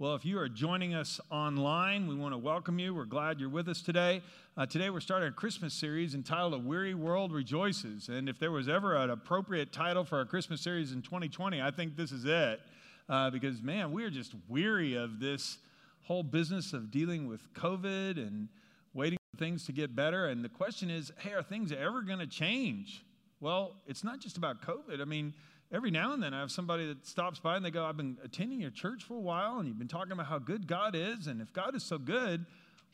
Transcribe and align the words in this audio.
Well, 0.00 0.16
if 0.16 0.24
you 0.24 0.40
are 0.40 0.48
joining 0.48 0.92
us 0.92 1.20
online, 1.30 2.08
we 2.08 2.16
want 2.16 2.34
to 2.34 2.38
welcome 2.38 2.80
you. 2.80 2.92
We're 2.92 3.04
glad 3.04 3.38
you're 3.38 3.48
with 3.48 3.68
us 3.68 3.80
today. 3.80 4.22
Uh, 4.56 4.66
today, 4.66 4.90
we're 4.90 4.98
starting 4.98 5.28
a 5.28 5.32
Christmas 5.32 5.72
series 5.72 6.16
entitled 6.16 6.52
A 6.52 6.58
Weary 6.58 6.94
World 6.94 7.30
Rejoices. 7.30 8.08
And 8.08 8.28
if 8.28 8.40
there 8.40 8.50
was 8.50 8.68
ever 8.68 8.96
an 8.96 9.10
appropriate 9.10 9.72
title 9.72 10.02
for 10.02 10.18
our 10.18 10.24
Christmas 10.24 10.60
series 10.60 10.90
in 10.90 11.00
2020, 11.00 11.62
I 11.62 11.70
think 11.70 11.96
this 11.96 12.10
is 12.10 12.24
it. 12.24 12.60
Uh, 13.08 13.30
because, 13.30 13.62
man, 13.62 13.92
we 13.92 14.02
are 14.02 14.10
just 14.10 14.34
weary 14.48 14.96
of 14.96 15.20
this 15.20 15.58
whole 16.02 16.24
business 16.24 16.72
of 16.72 16.90
dealing 16.90 17.28
with 17.28 17.54
COVID 17.54 18.16
and 18.16 18.48
waiting 18.94 19.18
for 19.30 19.38
things 19.38 19.64
to 19.66 19.72
get 19.72 19.94
better. 19.94 20.26
And 20.26 20.44
the 20.44 20.48
question 20.48 20.90
is 20.90 21.12
hey, 21.18 21.34
are 21.34 21.42
things 21.44 21.70
ever 21.70 22.02
going 22.02 22.18
to 22.18 22.26
change? 22.26 23.04
Well, 23.38 23.76
it's 23.86 24.02
not 24.02 24.18
just 24.18 24.38
about 24.38 24.60
COVID. 24.60 25.00
I 25.00 25.04
mean, 25.04 25.34
every 25.72 25.90
now 25.90 26.12
and 26.12 26.22
then 26.22 26.34
I 26.34 26.40
have 26.40 26.50
somebody 26.50 26.86
that 26.86 27.06
stops 27.06 27.38
by 27.40 27.56
and 27.56 27.64
they 27.64 27.70
go, 27.70 27.84
I've 27.84 27.96
been 27.96 28.18
attending 28.24 28.60
your 28.60 28.70
church 28.70 29.04
for 29.04 29.14
a 29.14 29.20
while 29.20 29.58
and 29.58 29.68
you've 29.68 29.78
been 29.78 29.88
talking 29.88 30.12
about 30.12 30.26
how 30.26 30.38
good 30.38 30.66
God 30.66 30.94
is. 30.94 31.26
And 31.26 31.40
if 31.40 31.52
God 31.52 31.74
is 31.74 31.82
so 31.82 31.98
good, 31.98 32.46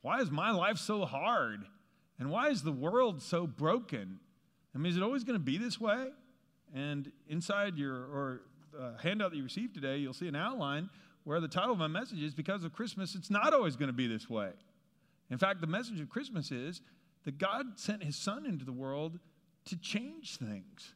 why 0.02 0.20
is 0.20 0.30
my 0.30 0.50
life 0.50 0.78
so 0.78 1.04
hard? 1.04 1.64
And 2.18 2.30
why 2.30 2.48
is 2.48 2.62
the 2.62 2.72
world 2.72 3.22
so 3.22 3.46
broken? 3.46 4.20
I 4.74 4.78
mean, 4.78 4.90
is 4.90 4.96
it 4.96 5.02
always 5.02 5.24
going 5.24 5.38
to 5.38 5.44
be 5.44 5.58
this 5.58 5.80
way? 5.80 6.08
And 6.74 7.10
inside 7.28 7.76
your 7.76 7.94
or 7.94 8.42
uh, 8.78 8.92
handout 9.02 9.30
that 9.30 9.36
you 9.36 9.42
received 9.42 9.74
today, 9.74 9.98
you'll 9.98 10.12
see 10.12 10.28
an 10.28 10.36
outline 10.36 10.88
where 11.24 11.40
the 11.40 11.48
title 11.48 11.72
of 11.72 11.78
my 11.78 11.88
message 11.88 12.22
is 12.22 12.34
Because 12.34 12.64
of 12.64 12.72
Christmas, 12.72 13.14
it's 13.14 13.30
not 13.30 13.52
always 13.52 13.76
going 13.76 13.88
to 13.88 13.94
be 13.96 14.06
this 14.06 14.28
way. 14.30 14.50
In 15.30 15.38
fact, 15.38 15.60
the 15.60 15.66
message 15.66 16.00
of 16.00 16.08
Christmas 16.08 16.50
is 16.50 16.80
that 17.24 17.38
God 17.38 17.78
sent 17.78 18.02
his 18.02 18.16
son 18.16 18.46
into 18.46 18.64
the 18.64 18.72
world 18.72 19.18
to 19.66 19.76
change 19.76 20.36
things. 20.36 20.94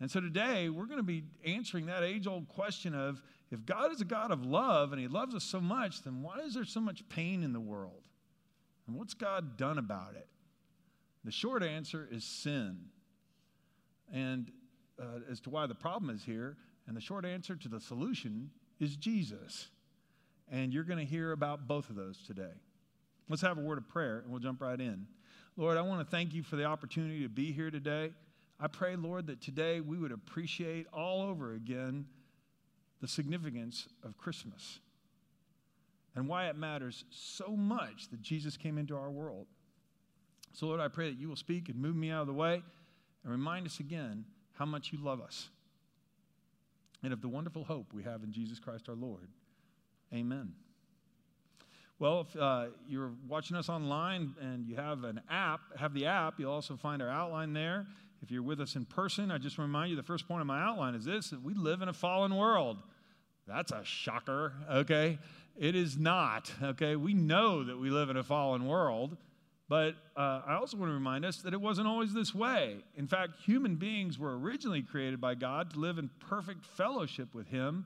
And 0.00 0.10
so 0.10 0.20
today 0.20 0.68
we're 0.68 0.86
going 0.86 0.98
to 0.98 1.02
be 1.02 1.24
answering 1.44 1.86
that 1.86 2.02
age 2.02 2.26
old 2.26 2.48
question 2.48 2.94
of 2.94 3.22
if 3.50 3.64
God 3.64 3.92
is 3.92 4.00
a 4.00 4.04
God 4.04 4.30
of 4.30 4.44
love 4.44 4.92
and 4.92 5.00
He 5.00 5.08
loves 5.08 5.34
us 5.34 5.44
so 5.44 5.60
much, 5.60 6.02
then 6.02 6.22
why 6.22 6.40
is 6.40 6.54
there 6.54 6.64
so 6.64 6.80
much 6.80 7.08
pain 7.08 7.42
in 7.42 7.52
the 7.52 7.60
world? 7.60 8.02
And 8.86 8.96
what's 8.96 9.14
God 9.14 9.56
done 9.56 9.78
about 9.78 10.14
it? 10.14 10.28
The 11.24 11.32
short 11.32 11.62
answer 11.62 12.08
is 12.10 12.24
sin. 12.24 12.78
And 14.12 14.52
uh, 15.00 15.20
as 15.30 15.40
to 15.40 15.50
why 15.50 15.66
the 15.66 15.74
problem 15.74 16.14
is 16.14 16.24
here, 16.24 16.56
and 16.86 16.96
the 16.96 17.00
short 17.00 17.24
answer 17.24 17.56
to 17.56 17.68
the 17.68 17.80
solution 17.80 18.50
is 18.78 18.96
Jesus. 18.96 19.68
And 20.50 20.72
you're 20.72 20.84
going 20.84 21.00
to 21.00 21.04
hear 21.04 21.32
about 21.32 21.66
both 21.66 21.90
of 21.90 21.96
those 21.96 22.18
today. 22.22 22.52
Let's 23.28 23.42
have 23.42 23.58
a 23.58 23.60
word 23.60 23.78
of 23.78 23.88
prayer 23.88 24.20
and 24.20 24.30
we'll 24.30 24.40
jump 24.40 24.60
right 24.60 24.80
in. 24.80 25.06
Lord, 25.56 25.76
I 25.76 25.82
want 25.82 26.00
to 26.00 26.10
thank 26.10 26.32
you 26.32 26.42
for 26.42 26.54
the 26.56 26.64
opportunity 26.64 27.22
to 27.22 27.28
be 27.28 27.50
here 27.50 27.70
today. 27.70 28.10
I 28.58 28.68
pray, 28.68 28.96
Lord, 28.96 29.26
that 29.26 29.40
today 29.40 29.80
we 29.80 29.98
would 29.98 30.12
appreciate 30.12 30.86
all 30.92 31.22
over 31.22 31.54
again 31.54 32.06
the 33.00 33.08
significance 33.08 33.88
of 34.02 34.16
Christmas 34.16 34.80
and 36.14 36.26
why 36.26 36.46
it 36.48 36.56
matters 36.56 37.04
so 37.10 37.54
much 37.54 38.08
that 38.10 38.22
Jesus 38.22 38.56
came 38.56 38.78
into 38.78 38.96
our 38.96 39.10
world. 39.10 39.46
So, 40.54 40.66
Lord, 40.66 40.80
I 40.80 40.88
pray 40.88 41.10
that 41.10 41.18
you 41.18 41.28
will 41.28 41.36
speak 41.36 41.68
and 41.68 41.78
move 41.78 41.94
me 41.94 42.10
out 42.10 42.22
of 42.22 42.26
the 42.26 42.32
way 42.32 42.62
and 43.22 43.32
remind 43.32 43.66
us 43.66 43.80
again 43.80 44.24
how 44.54 44.64
much 44.64 44.90
you 44.90 44.98
love 44.98 45.20
us 45.20 45.50
and 47.02 47.12
of 47.12 47.20
the 47.20 47.28
wonderful 47.28 47.64
hope 47.64 47.92
we 47.92 48.02
have 48.04 48.22
in 48.22 48.32
Jesus 48.32 48.58
Christ 48.58 48.88
our 48.88 48.94
Lord. 48.94 49.28
Amen. 50.14 50.54
Well, 51.98 52.26
if 52.28 52.36
uh, 52.36 52.66
you're 52.88 53.12
watching 53.28 53.56
us 53.56 53.68
online 53.68 54.34
and 54.40 54.66
you 54.66 54.76
have 54.76 55.04
an 55.04 55.20
app, 55.30 55.60
have 55.78 55.92
the 55.94 56.06
app, 56.06 56.34
you'll 56.38 56.52
also 56.52 56.76
find 56.76 57.02
our 57.02 57.08
outline 57.08 57.52
there. 57.52 57.86
If 58.26 58.32
you're 58.32 58.42
with 58.42 58.60
us 58.60 58.74
in 58.74 58.86
person, 58.86 59.30
I 59.30 59.38
just 59.38 59.56
remind 59.56 59.90
you 59.90 59.96
the 59.96 60.02
first 60.02 60.26
point 60.26 60.40
of 60.40 60.48
my 60.48 60.60
outline 60.60 60.96
is 60.96 61.04
this 61.04 61.30
that 61.30 61.40
we 61.44 61.54
live 61.54 61.80
in 61.80 61.88
a 61.88 61.92
fallen 61.92 62.34
world. 62.34 62.76
That's 63.46 63.70
a 63.70 63.84
shocker, 63.84 64.52
okay? 64.68 65.20
It 65.56 65.76
is 65.76 65.96
not, 65.96 66.50
okay? 66.60 66.96
We 66.96 67.14
know 67.14 67.62
that 67.62 67.78
we 67.78 67.88
live 67.88 68.10
in 68.10 68.16
a 68.16 68.24
fallen 68.24 68.66
world, 68.66 69.16
but 69.68 69.94
uh, 70.16 70.42
I 70.44 70.54
also 70.54 70.76
want 70.76 70.90
to 70.90 70.94
remind 70.94 71.24
us 71.24 71.36
that 71.42 71.54
it 71.54 71.60
wasn't 71.60 71.86
always 71.86 72.12
this 72.12 72.34
way. 72.34 72.78
In 72.96 73.06
fact, 73.06 73.34
human 73.44 73.76
beings 73.76 74.18
were 74.18 74.36
originally 74.36 74.82
created 74.82 75.20
by 75.20 75.36
God 75.36 75.70
to 75.74 75.78
live 75.78 75.96
in 75.96 76.10
perfect 76.18 76.64
fellowship 76.64 77.32
with 77.32 77.46
Him 77.46 77.84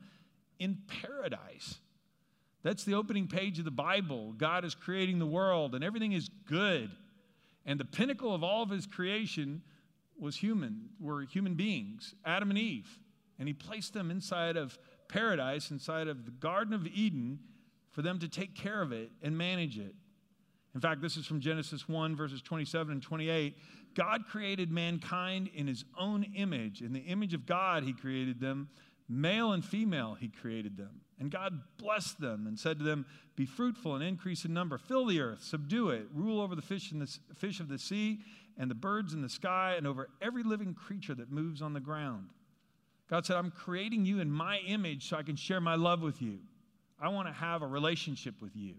in 0.59 0.79
paradise. 1.03 1.81
That's 2.63 2.85
the 2.85 2.95
opening 2.95 3.29
page 3.29 3.59
of 3.59 3.67
the 3.67 3.71
Bible. 3.71 4.33
God 4.39 4.65
is 4.65 4.75
creating 4.75 5.19
the 5.19 5.27
world, 5.27 5.75
and 5.75 5.85
everything 5.85 6.13
is 6.13 6.31
good. 6.47 6.91
And 7.67 7.79
the 7.79 7.85
pinnacle 7.85 8.35
of 8.35 8.43
all 8.43 8.63
of 8.63 8.71
His 8.71 8.87
creation 8.87 9.61
was 10.21 10.37
human, 10.37 10.91
were 11.01 11.23
human 11.23 11.55
beings, 11.55 12.15
Adam 12.25 12.51
and 12.51 12.59
Eve. 12.59 12.99
And 13.39 13.49
he 13.49 13.55
placed 13.55 13.95
them 13.95 14.11
inside 14.11 14.57
of 14.57 14.79
paradise, 15.09 15.71
inside 15.71 16.09
of 16.09 16.25
the 16.25 16.31
Garden 16.31 16.75
of 16.75 16.87
Eden, 16.87 17.39
for 17.91 18.03
them 18.03 18.19
to 18.19 18.29
take 18.29 18.55
care 18.55 18.83
of 18.83 18.93
it 18.93 19.11
and 19.23 19.37
manage 19.37 19.79
it. 19.79 19.95
In 20.75 20.81
fact, 20.81 21.01
this 21.01 21.17
is 21.17 21.27
from 21.27 21.41
Genesis 21.41 21.89
1, 21.89 22.15
verses 22.15 22.43
27 22.43 22.93
and 22.93 23.03
28. 23.03 23.57
God 23.95 24.27
created 24.27 24.71
mankind 24.71 25.51
in 25.53 25.67
his 25.67 25.85
own 25.99 26.25
image. 26.37 26.81
In 26.81 26.93
the 26.93 27.01
image 27.01 27.35
of 27.35 27.47
God, 27.47 27.83
he 27.83 27.93
created 27.93 28.41
them. 28.41 28.69
Male 29.09 29.53
and 29.53 29.65
female, 29.65 30.15
he 30.15 30.29
created 30.29 30.77
them. 30.77 31.01
And 31.21 31.31
God 31.31 31.61
blessed 31.77 32.19
them 32.19 32.47
and 32.47 32.59
said 32.59 32.79
to 32.79 32.85
them, 32.85 33.05
Be 33.37 33.45
fruitful 33.45 33.95
and 33.95 34.03
increase 34.03 34.47
in 34.47 34.55
number, 34.55 34.79
fill 34.79 35.05
the 35.05 35.21
earth, 35.21 35.45
subdue 35.45 35.91
it, 35.91 36.07
rule 36.15 36.41
over 36.41 36.57
the 36.57 36.63
fish, 36.63 36.91
the, 36.91 37.19
fish 37.35 37.61
of 37.61 37.69
the 37.69 37.79
sea 37.79 38.21
and 38.59 38.71
the 38.71 38.75
birds 38.75 39.13
in 39.13 39.21
the 39.21 39.29
sky 39.29 39.75
and 39.77 39.87
over 39.87 40.09
every 40.21 40.43
living 40.43 40.75
creature 40.75 41.15
that 41.15 41.31
moves 41.31 41.61
on 41.61 41.75
the 41.75 41.81
ground. 41.81 42.31
God 43.09 43.27
said, 43.27 43.37
I'm 43.37 43.51
creating 43.51 44.07
you 44.07 44.21
in 44.21 44.31
my 44.31 44.59
image 44.67 45.09
so 45.09 45.17
I 45.17 45.23
can 45.23 45.37
share 45.37 45.61
my 45.61 45.75
love 45.75 46.01
with 46.01 46.23
you. 46.23 46.39
I 46.99 47.09
want 47.09 47.29
to 47.29 47.35
have 47.35 47.63
a 47.63 47.67
relationship 47.67 48.41
with 48.41 48.57
you. 48.57 48.75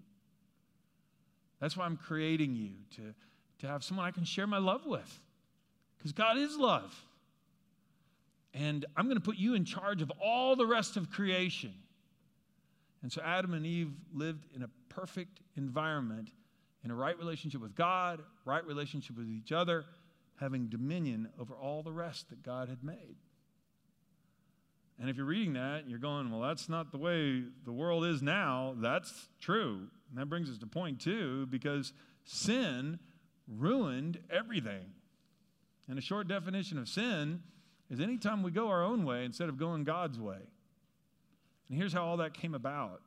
That's 1.59 1.77
why 1.77 1.85
I'm 1.85 1.97
creating 1.97 2.55
you, 2.55 2.71
to, 2.95 3.13
to 3.59 3.67
have 3.67 3.83
someone 3.83 4.05
I 4.05 4.11
can 4.11 4.23
share 4.23 4.47
my 4.47 4.57
love 4.57 4.85
with. 4.85 5.19
Because 5.97 6.11
God 6.11 6.37
is 6.37 6.57
love. 6.57 7.05
And 8.53 8.85
I'm 8.97 9.05
going 9.05 9.17
to 9.17 9.23
put 9.23 9.37
you 9.37 9.53
in 9.53 9.65
charge 9.65 10.01
of 10.01 10.11
all 10.21 10.55
the 10.55 10.65
rest 10.65 10.97
of 10.97 11.11
creation. 11.11 11.73
And 13.01 13.11
so 13.11 13.21
Adam 13.23 13.53
and 13.53 13.65
Eve 13.65 13.91
lived 14.13 14.45
in 14.55 14.63
a 14.63 14.69
perfect 14.89 15.41
environment 15.55 16.31
in 16.83 16.91
a 16.91 16.95
right 16.95 17.17
relationship 17.17 17.61
with 17.61 17.75
God, 17.75 18.21
right 18.45 18.65
relationship 18.65 19.17
with 19.17 19.29
each 19.29 19.51
other, 19.51 19.85
having 20.39 20.67
dominion 20.67 21.29
over 21.39 21.53
all 21.55 21.83
the 21.83 21.91
rest 21.91 22.29
that 22.29 22.43
God 22.43 22.69
had 22.69 22.83
made. 22.83 23.15
And 24.99 25.09
if 25.09 25.17
you're 25.17 25.25
reading 25.25 25.53
that 25.53 25.81
and 25.81 25.89
you're 25.89 25.99
going, 25.99 26.29
well, 26.31 26.41
that's 26.41 26.69
not 26.69 26.91
the 26.91 26.97
way 26.97 27.43
the 27.65 27.71
world 27.71 28.05
is 28.05 28.21
now, 28.21 28.75
that's 28.77 29.29
true. 29.39 29.87
And 30.09 30.19
that 30.19 30.27
brings 30.27 30.49
us 30.49 30.59
to 30.59 30.67
point 30.67 30.99
two 30.99 31.47
because 31.47 31.93
sin 32.23 32.99
ruined 33.47 34.19
everything. 34.29 34.85
And 35.87 35.97
a 35.97 36.01
short 36.01 36.27
definition 36.27 36.77
of 36.77 36.87
sin 36.87 37.41
is 37.89 37.99
anytime 37.99 38.43
we 38.43 38.51
go 38.51 38.67
our 38.67 38.83
own 38.83 39.03
way 39.03 39.25
instead 39.25 39.49
of 39.49 39.57
going 39.57 39.83
God's 39.83 40.19
way. 40.19 40.37
And 41.71 41.79
here's 41.79 41.93
how 41.93 42.03
all 42.03 42.17
that 42.17 42.33
came 42.33 42.53
about 42.53 43.01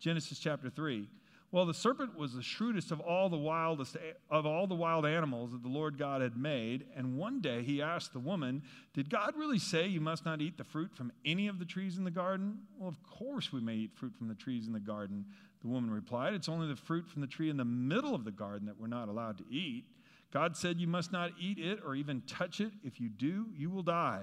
Genesis 0.00 0.38
chapter 0.38 0.70
3. 0.70 1.06
Well, 1.52 1.66
the 1.66 1.74
serpent 1.74 2.16
was 2.16 2.32
the 2.32 2.42
shrewdest 2.42 2.90
of 2.90 3.00
all 3.00 3.28
the 3.28 3.36
wildest 3.36 3.98
of 4.30 4.46
all 4.46 4.66
the 4.66 4.74
wild 4.74 5.04
animals 5.04 5.52
that 5.52 5.62
the 5.62 5.68
Lord 5.68 5.98
God 5.98 6.22
had 6.22 6.34
made. 6.34 6.86
And 6.96 7.18
one 7.18 7.42
day 7.42 7.62
he 7.62 7.82
asked 7.82 8.14
the 8.14 8.18
woman, 8.18 8.62
Did 8.94 9.10
God 9.10 9.34
really 9.36 9.58
say 9.58 9.86
you 9.86 10.00
must 10.00 10.24
not 10.24 10.40
eat 10.40 10.56
the 10.56 10.64
fruit 10.64 10.94
from 10.94 11.12
any 11.26 11.48
of 11.48 11.58
the 11.58 11.66
trees 11.66 11.98
in 11.98 12.04
the 12.04 12.10
garden? 12.10 12.60
Well, 12.78 12.88
of 12.88 13.02
course 13.02 13.52
we 13.52 13.60
may 13.60 13.74
eat 13.74 13.94
fruit 13.94 14.14
from 14.16 14.28
the 14.28 14.34
trees 14.34 14.66
in 14.66 14.72
the 14.72 14.80
garden. 14.80 15.26
The 15.60 15.68
woman 15.68 15.90
replied, 15.90 16.32
It's 16.32 16.48
only 16.48 16.66
the 16.66 16.76
fruit 16.76 17.06
from 17.08 17.20
the 17.20 17.26
tree 17.26 17.50
in 17.50 17.58
the 17.58 17.64
middle 17.64 18.14
of 18.14 18.24
the 18.24 18.30
garden 18.30 18.66
that 18.68 18.80
we're 18.80 18.86
not 18.86 19.08
allowed 19.08 19.36
to 19.38 19.44
eat. 19.50 19.84
God 20.32 20.56
said, 20.56 20.80
You 20.80 20.86
must 20.86 21.12
not 21.12 21.32
eat 21.38 21.58
it 21.58 21.80
or 21.84 21.94
even 21.94 22.22
touch 22.22 22.60
it. 22.60 22.72
If 22.82 23.00
you 23.00 23.10
do, 23.10 23.48
you 23.54 23.68
will 23.68 23.82
die. 23.82 24.22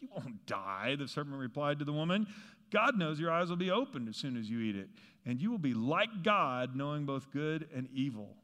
You 0.00 0.08
won't 0.14 0.46
die, 0.46 0.96
the 0.96 1.08
serpent 1.08 1.36
replied 1.36 1.78
to 1.80 1.84
the 1.84 1.92
woman. 1.92 2.26
God 2.70 2.98
knows 2.98 3.18
your 3.18 3.30
eyes 3.30 3.48
will 3.48 3.56
be 3.56 3.70
opened 3.70 4.08
as 4.08 4.16
soon 4.16 4.36
as 4.36 4.48
you 4.48 4.60
eat 4.60 4.76
it, 4.76 4.88
and 5.24 5.40
you 5.40 5.50
will 5.50 5.58
be 5.58 5.74
like 5.74 6.22
God, 6.22 6.76
knowing 6.76 7.06
both 7.06 7.30
good 7.30 7.68
and 7.74 7.88
evil. 7.92 8.36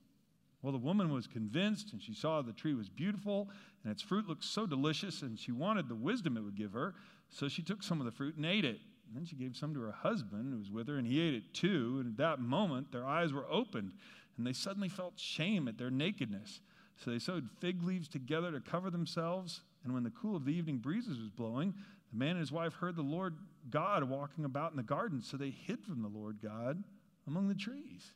Well, 0.62 0.72
the 0.72 0.78
woman 0.78 1.12
was 1.12 1.26
convinced, 1.26 1.92
and 1.92 2.02
she 2.02 2.14
saw 2.14 2.40
the 2.40 2.52
tree 2.52 2.72
was 2.72 2.88
beautiful, 2.88 3.50
and 3.82 3.92
its 3.92 4.00
fruit 4.00 4.26
looked 4.26 4.44
so 4.44 4.66
delicious, 4.66 5.20
and 5.20 5.38
she 5.38 5.52
wanted 5.52 5.88
the 5.88 5.94
wisdom 5.94 6.38
it 6.38 6.40
would 6.40 6.56
give 6.56 6.72
her. 6.72 6.94
So 7.28 7.48
she 7.48 7.62
took 7.62 7.82
some 7.82 8.00
of 8.00 8.06
the 8.06 8.12
fruit 8.12 8.36
and 8.36 8.46
ate 8.46 8.64
it. 8.64 8.78
And 9.06 9.14
then 9.14 9.26
she 9.26 9.36
gave 9.36 9.56
some 9.56 9.74
to 9.74 9.80
her 9.80 9.92
husband 9.92 10.52
who 10.52 10.58
was 10.58 10.70
with 10.70 10.88
her, 10.88 10.96
and 10.96 11.06
he 11.06 11.20
ate 11.20 11.34
it 11.34 11.52
too. 11.52 11.98
And 12.00 12.12
at 12.12 12.16
that 12.16 12.40
moment, 12.40 12.92
their 12.92 13.06
eyes 13.06 13.32
were 13.32 13.46
opened, 13.50 13.92
and 14.38 14.46
they 14.46 14.54
suddenly 14.54 14.88
felt 14.88 15.12
shame 15.16 15.68
at 15.68 15.76
their 15.76 15.90
nakedness. 15.90 16.60
So 16.96 17.10
they 17.10 17.18
sewed 17.18 17.48
fig 17.60 17.82
leaves 17.82 18.08
together 18.08 18.50
to 18.52 18.60
cover 18.60 18.88
themselves. 18.88 19.60
And 19.84 19.92
when 19.92 20.02
the 20.02 20.10
cool 20.10 20.34
of 20.34 20.46
the 20.46 20.54
evening 20.54 20.78
breezes 20.78 21.18
was 21.18 21.28
blowing, 21.28 21.74
the 22.10 22.18
man 22.18 22.30
and 22.30 22.40
his 22.40 22.52
wife 22.52 22.72
heard 22.72 22.96
the 22.96 23.02
Lord 23.02 23.34
God 23.70 24.04
walking 24.04 24.44
about 24.44 24.72
in 24.72 24.76
the 24.76 24.82
garden, 24.82 25.22
so 25.22 25.36
they 25.36 25.50
hid 25.50 25.84
from 25.84 26.02
the 26.02 26.08
Lord 26.08 26.38
God 26.42 26.82
among 27.26 27.48
the 27.48 27.54
trees. 27.54 28.12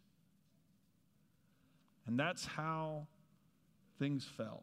And 2.06 2.18
that's 2.18 2.46
how 2.46 3.06
things 3.98 4.24
fell. 4.24 4.62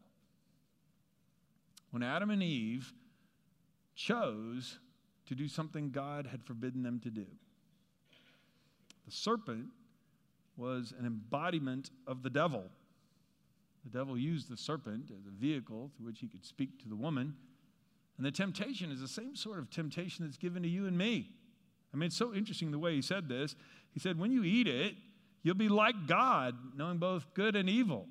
When 1.90 2.02
Adam 2.02 2.30
and 2.30 2.42
Eve 2.42 2.92
chose 3.94 4.78
to 5.26 5.34
do 5.34 5.48
something 5.48 5.90
God 5.90 6.26
had 6.26 6.42
forbidden 6.42 6.82
them 6.82 7.00
to 7.00 7.10
do. 7.10 7.26
The 9.04 9.12
serpent 9.12 9.66
was 10.56 10.92
an 10.98 11.06
embodiment 11.06 11.90
of 12.06 12.22
the 12.22 12.30
devil. 12.30 12.64
The 13.84 13.98
devil 13.98 14.18
used 14.18 14.48
the 14.48 14.56
serpent 14.56 15.10
as 15.10 15.26
a 15.26 15.30
vehicle 15.30 15.90
through 15.96 16.06
which 16.06 16.20
he 16.20 16.28
could 16.28 16.44
speak 16.44 16.80
to 16.82 16.88
the 16.88 16.96
woman. 16.96 17.34
And 18.16 18.24
the 18.24 18.30
temptation 18.30 18.90
is 18.90 19.00
the 19.00 19.08
same 19.08 19.36
sort 19.36 19.58
of 19.58 19.70
temptation 19.70 20.24
that's 20.24 20.38
given 20.38 20.62
to 20.62 20.68
you 20.68 20.86
and 20.86 20.96
me. 20.96 21.30
I 21.92 21.96
mean, 21.96 22.08
it's 22.08 22.16
so 22.16 22.34
interesting 22.34 22.70
the 22.70 22.78
way 22.78 22.94
he 22.94 23.02
said 23.02 23.28
this. 23.28 23.54
He 23.92 24.00
said, 24.00 24.18
When 24.18 24.32
you 24.32 24.44
eat 24.44 24.68
it, 24.68 24.94
you'll 25.42 25.54
be 25.54 25.68
like 25.68 26.06
God, 26.06 26.54
knowing 26.76 26.98
both 26.98 27.26
good 27.34 27.56
and 27.56 27.68
evil. 27.68 28.06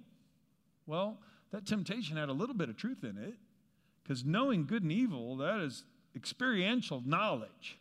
Well, 0.88 1.18
that 1.52 1.66
temptation 1.66 2.18
had 2.18 2.30
a 2.30 2.34
little 2.34 2.56
bit 2.56 2.70
of 2.70 2.78
truth 2.78 3.04
in 3.04 3.18
it 3.18 3.36
because 4.04 4.24
knowing 4.24 4.66
good 4.66 4.84
and 4.84 4.92
evil, 4.92 5.38
that 5.38 5.60
is 5.60 5.84
experiential 6.16 7.02
knowledge. 7.06 7.78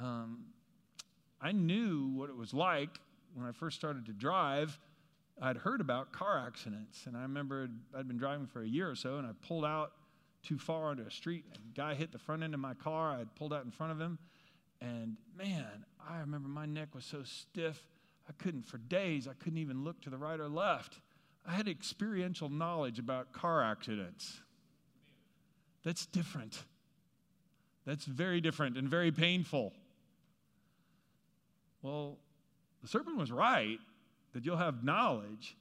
Um, 0.00 0.44
I 1.40 1.52
knew 1.52 2.12
what 2.14 2.30
it 2.30 2.36
was 2.36 2.54
like 2.54 2.90
when 3.34 3.46
I 3.46 3.52
first 3.52 3.76
started 3.76 4.06
to 4.06 4.12
drive. 4.12 4.78
I'd 5.40 5.56
heard 5.56 5.80
about 5.80 6.12
car 6.12 6.38
accidents, 6.46 7.06
and 7.06 7.16
I 7.16 7.22
remember 7.22 7.68
I'd 7.96 8.06
been 8.06 8.18
driving 8.18 8.46
for 8.46 8.62
a 8.62 8.66
year 8.66 8.88
or 8.88 8.94
so, 8.94 9.18
and 9.18 9.26
I 9.26 9.30
pulled 9.46 9.64
out 9.64 9.92
too 10.42 10.58
far 10.58 10.90
onto 10.90 11.04
a 11.04 11.10
street. 11.10 11.44
A 11.54 11.76
guy 11.76 11.94
hit 11.94 12.12
the 12.12 12.18
front 12.18 12.42
end 12.42 12.54
of 12.54 12.60
my 12.60 12.74
car. 12.74 13.12
I'd 13.12 13.34
pulled 13.34 13.52
out 13.52 13.64
in 13.64 13.70
front 13.70 13.92
of 13.92 14.00
him, 14.00 14.18
and 14.80 15.16
man, 15.36 15.84
I 16.08 16.18
remember 16.18 16.48
my 16.48 16.66
neck 16.66 16.94
was 16.94 17.04
so 17.04 17.22
stiff, 17.22 17.86
I 18.28 18.32
couldn't, 18.32 18.66
for 18.66 18.78
days, 18.78 19.28
I 19.28 19.34
couldn't 19.34 19.58
even 19.58 19.84
look 19.84 20.00
to 20.02 20.10
the 20.10 20.18
right 20.18 20.38
or 20.38 20.48
left. 20.48 20.98
I 21.46 21.52
had 21.52 21.68
experiential 21.68 22.48
knowledge 22.48 22.98
about 22.98 23.32
car 23.32 23.62
accidents. 23.62 24.40
That's 25.84 26.06
different. 26.06 26.62
That's 27.84 28.04
very 28.04 28.40
different 28.40 28.76
and 28.76 28.88
very 28.88 29.10
painful. 29.10 29.72
Well, 31.82 32.18
the 32.80 32.88
serpent 32.88 33.16
was 33.16 33.32
right 33.32 33.78
that 34.32 34.44
you'll 34.44 34.56
have 34.56 34.84
knowledge, 34.84 35.56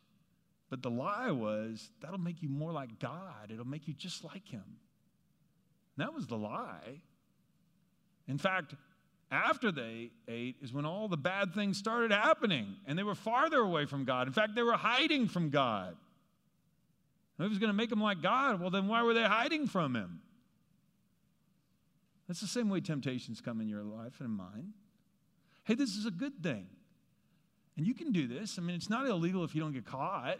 but 0.71 0.81
the 0.81 0.89
lie 0.89 1.29
was 1.29 1.91
that'll 2.01 2.17
make 2.17 2.41
you 2.41 2.47
more 2.47 2.71
like 2.71 2.97
God. 2.97 3.51
It'll 3.51 3.67
make 3.67 3.89
you 3.89 3.93
just 3.93 4.23
like 4.23 4.47
Him. 4.47 4.63
And 5.97 6.07
that 6.07 6.13
was 6.13 6.27
the 6.27 6.37
lie. 6.37 7.01
In 8.29 8.37
fact, 8.37 8.73
after 9.29 9.69
they 9.71 10.11
ate 10.29 10.55
is 10.61 10.71
when 10.71 10.85
all 10.85 11.09
the 11.09 11.17
bad 11.17 11.53
things 11.53 11.77
started 11.77 12.11
happening 12.11 12.77
and 12.87 12.97
they 12.97 13.03
were 13.03 13.15
farther 13.15 13.59
away 13.59 13.85
from 13.85 14.05
God. 14.05 14.27
In 14.27 14.33
fact, 14.33 14.55
they 14.55 14.63
were 14.63 14.73
hiding 14.73 15.27
from 15.27 15.49
God. 15.49 15.97
If 17.37 17.45
he 17.45 17.49
was 17.49 17.59
going 17.59 17.69
to 17.69 17.75
make 17.75 17.89
them 17.89 18.01
like 18.01 18.21
God, 18.21 18.61
well, 18.61 18.69
then 18.69 18.87
why 18.87 19.03
were 19.03 19.13
they 19.13 19.23
hiding 19.23 19.67
from 19.67 19.95
Him? 19.95 20.21
That's 22.29 22.39
the 22.39 22.47
same 22.47 22.69
way 22.69 22.79
temptations 22.79 23.41
come 23.41 23.59
in 23.59 23.67
your 23.67 23.83
life 23.83 24.13
and 24.19 24.29
in 24.29 24.37
mine. 24.37 24.73
Hey, 25.65 25.75
this 25.75 25.97
is 25.97 26.05
a 26.05 26.11
good 26.11 26.41
thing. 26.41 26.67
And 27.75 27.85
you 27.85 27.93
can 27.93 28.13
do 28.13 28.25
this. 28.25 28.57
I 28.57 28.61
mean, 28.61 28.75
it's 28.75 28.89
not 28.89 29.05
illegal 29.05 29.43
if 29.43 29.53
you 29.53 29.61
don't 29.61 29.73
get 29.73 29.85
caught. 29.85 30.37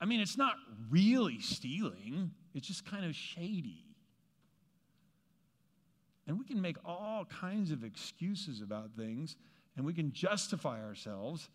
I 0.00 0.06
mean, 0.06 0.20
it's 0.20 0.38
not 0.38 0.54
really 0.88 1.40
stealing, 1.40 2.30
it's 2.54 2.66
just 2.66 2.84
kind 2.84 3.04
of 3.04 3.14
shady. 3.14 3.84
And 6.26 6.38
we 6.38 6.44
can 6.44 6.60
make 6.60 6.76
all 6.84 7.24
kinds 7.24 7.70
of 7.70 7.82
excuses 7.82 8.60
about 8.60 8.92
things 8.96 9.36
and 9.76 9.84
we 9.84 9.92
can 9.92 10.12
justify 10.12 10.82
ourselves. 10.82 11.48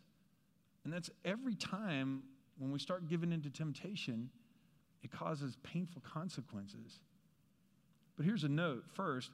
And 0.83 0.91
that's 0.91 1.09
every 1.23 1.55
time 1.55 2.23
when 2.57 2.71
we 2.71 2.79
start 2.79 3.07
giving 3.07 3.31
into 3.31 3.49
temptation, 3.49 4.29
it 5.03 5.11
causes 5.11 5.57
painful 5.63 6.01
consequences. 6.01 6.99
But 8.17 8.25
here's 8.25 8.43
a 8.43 8.49
note 8.49 8.83
first 8.93 9.31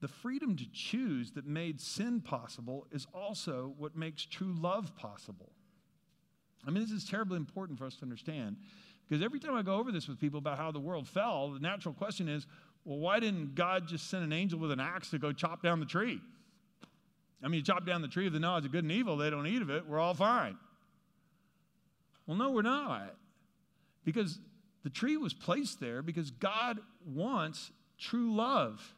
the 0.00 0.08
freedom 0.08 0.56
to 0.56 0.64
choose 0.72 1.32
that 1.32 1.46
made 1.46 1.80
sin 1.80 2.20
possible 2.20 2.86
is 2.90 3.06
also 3.12 3.74
what 3.76 3.96
makes 3.96 4.24
true 4.24 4.54
love 4.58 4.96
possible. 4.96 5.52
I 6.66 6.70
mean, 6.70 6.82
this 6.82 6.92
is 6.92 7.08
terribly 7.08 7.36
important 7.36 7.78
for 7.78 7.86
us 7.86 7.96
to 7.96 8.02
understand 8.02 8.56
because 9.08 9.24
every 9.24 9.40
time 9.40 9.54
I 9.54 9.62
go 9.62 9.76
over 9.76 9.90
this 9.90 10.06
with 10.08 10.20
people 10.20 10.38
about 10.38 10.58
how 10.58 10.70
the 10.70 10.80
world 10.80 11.08
fell, 11.08 11.50
the 11.50 11.60
natural 11.60 11.94
question 11.94 12.28
is 12.28 12.46
well, 12.84 12.98
why 12.98 13.20
didn't 13.20 13.54
God 13.54 13.86
just 13.86 14.08
send 14.08 14.24
an 14.24 14.32
angel 14.32 14.58
with 14.58 14.70
an 14.70 14.80
axe 14.80 15.10
to 15.10 15.18
go 15.18 15.32
chop 15.32 15.62
down 15.62 15.80
the 15.80 15.86
tree? 15.86 16.20
I 17.42 17.48
mean, 17.48 17.58
you 17.58 17.62
chop 17.62 17.86
down 17.86 18.02
the 18.02 18.08
tree 18.08 18.26
of 18.26 18.32
the 18.32 18.40
knowledge 18.40 18.66
of 18.66 18.72
good 18.72 18.84
and 18.84 18.92
evil, 18.92 19.16
they 19.16 19.30
don't 19.30 19.46
eat 19.46 19.62
of 19.62 19.70
it, 19.70 19.86
we're 19.86 19.98
all 19.98 20.14
fine. 20.14 20.56
Well, 22.26 22.36
no, 22.36 22.50
we're 22.50 22.62
not. 22.62 23.14
Because 24.04 24.38
the 24.82 24.90
tree 24.90 25.16
was 25.16 25.34
placed 25.34 25.80
there 25.80 26.02
because 26.02 26.30
God 26.30 26.78
wants 27.04 27.70
true 27.98 28.34
love. 28.34 28.94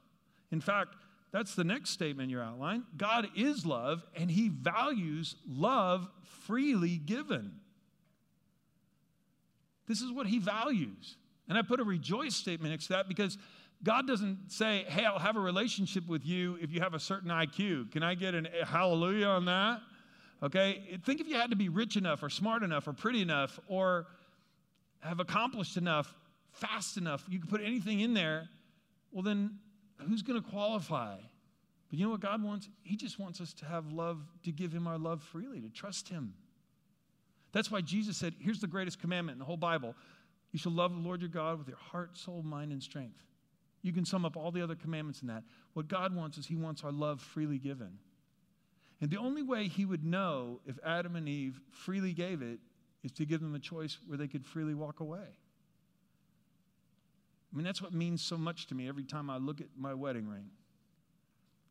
In 0.50 0.60
fact, 0.60 0.94
that's 1.32 1.54
the 1.54 1.64
next 1.64 1.90
statement 1.90 2.24
in 2.24 2.30
your 2.30 2.42
outline. 2.42 2.84
God 2.96 3.28
is 3.34 3.64
love, 3.64 4.04
and 4.14 4.30
He 4.30 4.48
values 4.48 5.34
love 5.48 6.08
freely 6.46 6.98
given. 6.98 7.52
This 9.88 10.02
is 10.02 10.12
what 10.12 10.26
He 10.26 10.38
values. 10.38 11.16
And 11.48 11.56
I 11.56 11.62
put 11.62 11.80
a 11.80 11.84
rejoice 11.84 12.36
statement 12.36 12.72
next 12.72 12.86
to 12.88 12.92
that 12.94 13.08
because 13.08 13.38
God 13.82 14.06
doesn't 14.06 14.52
say, 14.52 14.84
hey, 14.88 15.04
I'll 15.04 15.18
have 15.18 15.36
a 15.36 15.40
relationship 15.40 16.06
with 16.06 16.24
you 16.24 16.56
if 16.60 16.70
you 16.70 16.80
have 16.80 16.94
a 16.94 17.00
certain 17.00 17.30
IQ. 17.30 17.90
Can 17.90 18.02
I 18.02 18.14
get 18.14 18.34
a 18.34 18.64
hallelujah 18.64 19.26
on 19.26 19.46
that? 19.46 19.80
Okay? 20.42 20.98
Think 21.04 21.20
if 21.20 21.26
you 21.26 21.34
had 21.34 21.50
to 21.50 21.56
be 21.56 21.68
rich 21.68 21.96
enough 21.96 22.22
or 22.22 22.30
smart 22.30 22.62
enough 22.62 22.86
or 22.86 22.92
pretty 22.92 23.22
enough 23.22 23.58
or 23.66 24.06
have 25.00 25.18
accomplished 25.18 25.76
enough, 25.76 26.14
fast 26.52 26.96
enough, 26.96 27.24
you 27.28 27.40
could 27.40 27.50
put 27.50 27.60
anything 27.60 28.00
in 28.00 28.14
there 28.14 28.48
well, 29.12 29.22
then 29.22 29.58
who's 30.04 30.22
going 30.22 30.42
to 30.42 30.48
qualify? 30.48 31.16
But 31.90 31.98
you 31.98 32.06
know 32.06 32.10
what 32.10 32.20
God 32.20 32.42
wants? 32.42 32.68
He 32.82 32.96
just 32.96 33.18
wants 33.18 33.40
us 33.40 33.52
to 33.54 33.66
have 33.66 33.92
love, 33.92 34.18
to 34.44 34.52
give 34.52 34.72
Him 34.72 34.86
our 34.86 34.98
love 34.98 35.22
freely, 35.22 35.60
to 35.60 35.68
trust 35.68 36.08
Him. 36.08 36.34
That's 37.52 37.70
why 37.70 37.82
Jesus 37.82 38.16
said, 38.16 38.34
Here's 38.38 38.60
the 38.60 38.66
greatest 38.66 39.00
commandment 39.00 39.36
in 39.36 39.38
the 39.38 39.44
whole 39.44 39.56
Bible 39.56 39.94
you 40.52 40.58
shall 40.58 40.72
love 40.72 40.92
the 40.94 41.00
Lord 41.00 41.20
your 41.20 41.30
God 41.30 41.58
with 41.58 41.68
your 41.68 41.78
heart, 41.78 42.16
soul, 42.16 42.42
mind, 42.42 42.72
and 42.72 42.82
strength. 42.82 43.22
You 43.82 43.92
can 43.92 44.04
sum 44.04 44.24
up 44.24 44.36
all 44.36 44.50
the 44.50 44.62
other 44.62 44.74
commandments 44.74 45.22
in 45.22 45.28
that. 45.28 45.42
What 45.72 45.88
God 45.88 46.14
wants 46.14 46.38
is 46.38 46.46
He 46.46 46.56
wants 46.56 46.84
our 46.84 46.92
love 46.92 47.20
freely 47.20 47.58
given. 47.58 47.98
And 49.00 49.10
the 49.10 49.18
only 49.18 49.42
way 49.42 49.66
He 49.66 49.84
would 49.84 50.04
know 50.04 50.60
if 50.66 50.78
Adam 50.84 51.16
and 51.16 51.28
Eve 51.28 51.60
freely 51.70 52.12
gave 52.12 52.42
it 52.42 52.60
is 53.02 53.12
to 53.12 53.26
give 53.26 53.40
them 53.40 53.54
a 53.54 53.58
choice 53.58 53.98
where 54.06 54.16
they 54.16 54.28
could 54.28 54.46
freely 54.46 54.74
walk 54.74 55.00
away. 55.00 55.26
I 57.52 57.56
mean, 57.56 57.64
that's 57.64 57.82
what 57.82 57.92
means 57.92 58.22
so 58.22 58.38
much 58.38 58.66
to 58.68 58.74
me 58.74 58.88
every 58.88 59.04
time 59.04 59.28
I 59.28 59.36
look 59.36 59.60
at 59.60 59.66
my 59.76 59.92
wedding 59.92 60.26
ring. 60.26 60.46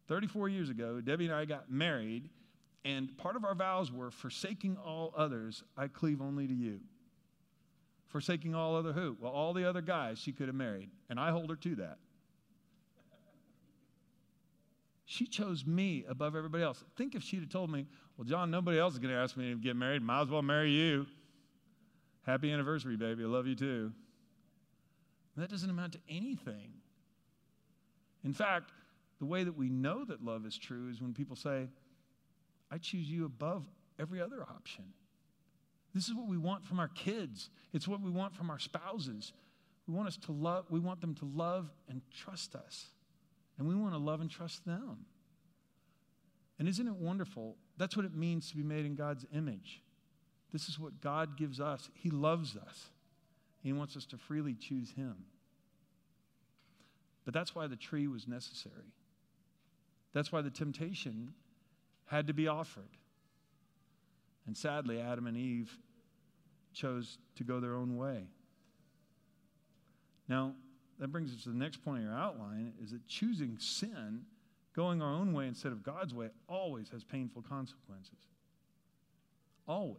34 0.07 0.49
years 0.49 0.69
ago, 0.69 1.01
Debbie 1.01 1.25
and 1.25 1.33
I 1.33 1.45
got 1.45 1.71
married, 1.71 2.29
and 2.85 3.17
part 3.17 3.35
of 3.35 3.45
our 3.45 3.55
vows 3.55 3.91
were 3.91 4.11
forsaking 4.11 4.77
all 4.77 5.13
others, 5.15 5.63
I 5.77 5.87
cleave 5.87 6.21
only 6.21 6.47
to 6.47 6.53
you. 6.53 6.79
Forsaking 8.07 8.53
all 8.53 8.75
other 8.75 8.91
who? 8.91 9.15
Well, 9.19 9.31
all 9.31 9.53
the 9.53 9.67
other 9.67 9.81
guys 9.81 10.19
she 10.19 10.33
could 10.33 10.47
have 10.47 10.55
married, 10.55 10.89
and 11.09 11.19
I 11.19 11.31
hold 11.31 11.49
her 11.49 11.55
to 11.55 11.75
that. 11.75 11.97
She 15.05 15.27
chose 15.27 15.65
me 15.65 16.05
above 16.07 16.35
everybody 16.35 16.63
else. 16.63 16.83
Think 16.95 17.15
if 17.15 17.23
she'd 17.23 17.41
have 17.41 17.49
told 17.49 17.69
me, 17.71 17.85
Well, 18.17 18.25
John, 18.25 18.51
nobody 18.51 18.79
else 18.79 18.93
is 18.93 18.99
going 18.99 19.13
to 19.13 19.19
ask 19.19 19.35
me 19.35 19.49
to 19.49 19.57
get 19.57 19.75
married. 19.75 20.01
Might 20.01 20.21
as 20.21 20.27
well 20.29 20.41
marry 20.41 20.71
you. 20.71 21.05
Happy 22.25 22.51
anniversary, 22.51 22.95
baby. 22.95 23.23
I 23.23 23.27
love 23.27 23.47
you 23.47 23.55
too. 23.55 23.91
That 25.37 25.49
doesn't 25.49 25.69
amount 25.69 25.93
to 25.93 25.99
anything. 26.09 26.73
In 28.23 28.33
fact, 28.33 28.71
the 29.19 29.25
way 29.25 29.43
that 29.43 29.57
we 29.57 29.69
know 29.69 30.03
that 30.05 30.23
love 30.23 30.45
is 30.45 30.57
true 30.57 30.89
is 30.89 31.01
when 31.01 31.13
people 31.13 31.35
say, 31.35 31.67
I 32.69 32.77
choose 32.77 33.09
you 33.09 33.25
above 33.25 33.65
every 33.99 34.21
other 34.21 34.41
option. 34.41 34.85
This 35.93 36.07
is 36.07 36.13
what 36.13 36.27
we 36.27 36.37
want 36.37 36.65
from 36.65 36.79
our 36.79 36.87
kids. 36.87 37.49
It's 37.73 37.87
what 37.87 38.01
we 38.01 38.11
want 38.11 38.35
from 38.35 38.49
our 38.49 38.59
spouses. 38.59 39.33
We 39.87 39.93
want 39.93 40.07
us 40.07 40.17
to 40.25 40.31
love, 40.31 40.65
we 40.69 40.79
want 40.79 41.01
them 41.01 41.15
to 41.15 41.25
love 41.25 41.69
and 41.89 42.01
trust 42.13 42.55
us. 42.55 42.87
And 43.57 43.67
we 43.67 43.75
want 43.75 43.93
to 43.93 43.99
love 43.99 44.21
and 44.21 44.29
trust 44.29 44.65
them. 44.65 45.05
And 46.59 46.67
isn't 46.67 46.87
it 46.87 46.95
wonderful? 46.95 47.57
That's 47.77 47.97
what 47.97 48.05
it 48.05 48.15
means 48.15 48.49
to 48.49 48.55
be 48.55 48.63
made 48.63 48.85
in 48.85 48.95
God's 48.95 49.25
image. 49.35 49.81
This 50.53 50.67
is 50.67 50.79
what 50.79 51.01
God 51.01 51.37
gives 51.37 51.59
us. 51.59 51.89
He 51.93 52.09
loves 52.09 52.55
us. 52.55 52.89
He 53.61 53.73
wants 53.73 53.95
us 53.95 54.05
to 54.07 54.17
freely 54.17 54.55
choose 54.55 54.91
Him. 54.91 55.15
But 57.25 57.33
that's 57.33 57.53
why 57.53 57.67
the 57.67 57.75
tree 57.75 58.07
was 58.07 58.27
necessary. 58.27 58.93
That's 60.13 60.31
why 60.31 60.41
the 60.41 60.49
temptation 60.49 61.33
had 62.05 62.27
to 62.27 62.33
be 62.33 62.47
offered. 62.47 62.89
And 64.47 64.57
sadly, 64.57 64.99
Adam 64.99 65.27
and 65.27 65.37
Eve 65.37 65.77
chose 66.73 67.17
to 67.35 67.43
go 67.43 67.59
their 67.59 67.75
own 67.75 67.95
way. 67.95 68.23
Now, 70.27 70.53
that 70.99 71.09
brings 71.09 71.33
us 71.33 71.43
to 71.43 71.49
the 71.49 71.55
next 71.55 71.83
point 71.83 71.99
in 71.99 72.05
your 72.05 72.17
outline 72.17 72.73
is 72.81 72.91
that 72.91 73.07
choosing 73.07 73.57
sin, 73.59 74.21
going 74.75 75.01
our 75.01 75.13
own 75.13 75.33
way 75.33 75.47
instead 75.47 75.71
of 75.71 75.83
God's 75.83 76.13
way, 76.13 76.29
always 76.47 76.89
has 76.89 77.03
painful 77.03 77.43
consequences. 77.43 78.27
Always. 79.67 79.97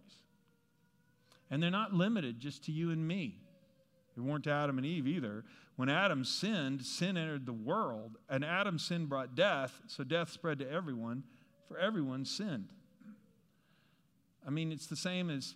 And 1.51 1.63
they're 1.63 1.71
not 1.71 1.93
limited 1.93 2.41
just 2.41 2.65
to 2.65 2.73
you 2.73 2.91
and 2.91 3.07
me. 3.07 3.41
They 4.17 4.23
weren't 4.23 4.47
Adam 4.47 4.79
and 4.79 4.87
Eve 4.87 5.07
either. 5.07 5.45
When 5.77 5.89
Adam 5.89 6.25
sinned, 6.25 6.85
sin 6.85 7.17
entered 7.17 7.47
the 7.47 7.53
world, 7.53 8.19
and 8.29 8.45
Adam's 8.45 8.85
sin 8.85 9.07
brought 9.07 9.35
death, 9.35 9.81
so 9.87 10.05
death 10.05 10.31
spread 10.31 10.59
to 10.59 10.71
everyone. 10.71 11.25
for 11.67 11.79
everyone 11.79 12.25
sinned. 12.25 12.69
I 14.47 14.51
mean, 14.51 14.73
it's 14.73 14.87
the 14.87 14.97
same 14.97 15.31
as 15.31 15.55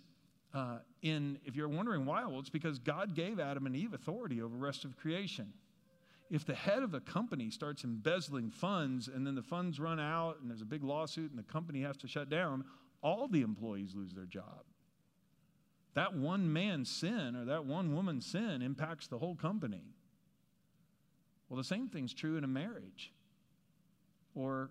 uh, 0.53 0.79
in, 1.01 1.37
if 1.45 1.55
you're 1.55 1.67
wondering 1.67 2.05
why, 2.05 2.25
well, 2.25 2.39
it's 2.39 2.49
because 2.49 2.79
God 2.79 3.13
gave 3.13 3.39
Adam 3.39 3.65
and 3.65 3.75
Eve 3.75 3.93
authority 3.93 4.41
over 4.41 4.55
the 4.55 4.63
rest 4.63 4.85
of 4.85 4.97
creation. 4.97 5.53
If 6.29 6.45
the 6.45 6.55
head 6.55 6.83
of 6.83 6.93
a 6.93 6.99
company 6.99 7.49
starts 7.51 7.83
embezzling 7.83 8.49
funds 8.49 9.07
and 9.07 9.25
then 9.25 9.35
the 9.35 9.43
funds 9.43 9.79
run 9.79 9.99
out 9.99 10.39
and 10.41 10.49
there's 10.49 10.61
a 10.61 10.65
big 10.65 10.83
lawsuit 10.83 11.29
and 11.29 11.39
the 11.39 11.43
company 11.43 11.81
has 11.81 11.97
to 11.97 12.07
shut 12.07 12.29
down, 12.29 12.65
all 13.01 13.27
the 13.27 13.41
employees 13.41 13.93
lose 13.95 14.13
their 14.13 14.25
job. 14.25 14.63
That 15.97 16.13
one 16.13 16.53
man's 16.53 16.91
sin 16.91 17.35
or 17.35 17.45
that 17.45 17.65
one 17.65 17.95
woman's 17.95 18.27
sin 18.27 18.61
impacts 18.61 19.07
the 19.07 19.17
whole 19.17 19.33
company. 19.33 19.95
Well, 21.49 21.57
the 21.57 21.63
same 21.63 21.87
thing's 21.87 22.13
true 22.13 22.37
in 22.37 22.43
a 22.43 22.47
marriage 22.47 23.11
or 24.35 24.69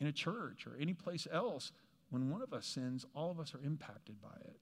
in 0.00 0.08
a 0.08 0.12
church 0.12 0.66
or 0.66 0.76
any 0.80 0.94
place 0.94 1.28
else. 1.30 1.70
When 2.10 2.28
one 2.28 2.42
of 2.42 2.52
us 2.52 2.66
sins, 2.66 3.06
all 3.14 3.30
of 3.30 3.38
us 3.38 3.54
are 3.54 3.60
impacted 3.64 4.20
by 4.20 4.36
it. 4.40 4.58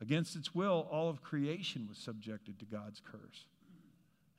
Against 0.00 0.34
its 0.34 0.52
will, 0.52 0.88
all 0.90 1.08
of 1.08 1.22
creation 1.22 1.86
was 1.88 1.96
subjected 1.96 2.58
to 2.58 2.64
God's 2.64 3.00
curse. 3.00 3.46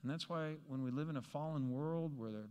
And 0.03 0.11
that's 0.11 0.27
why 0.27 0.55
when 0.67 0.83
we 0.83 0.91
live 0.91 1.07
in 1.07 1.15
a 1.15 1.21
fallen 1.21 1.71
world 1.71 2.19
where 2.19 2.31
there 2.31 2.41
are 2.41 2.49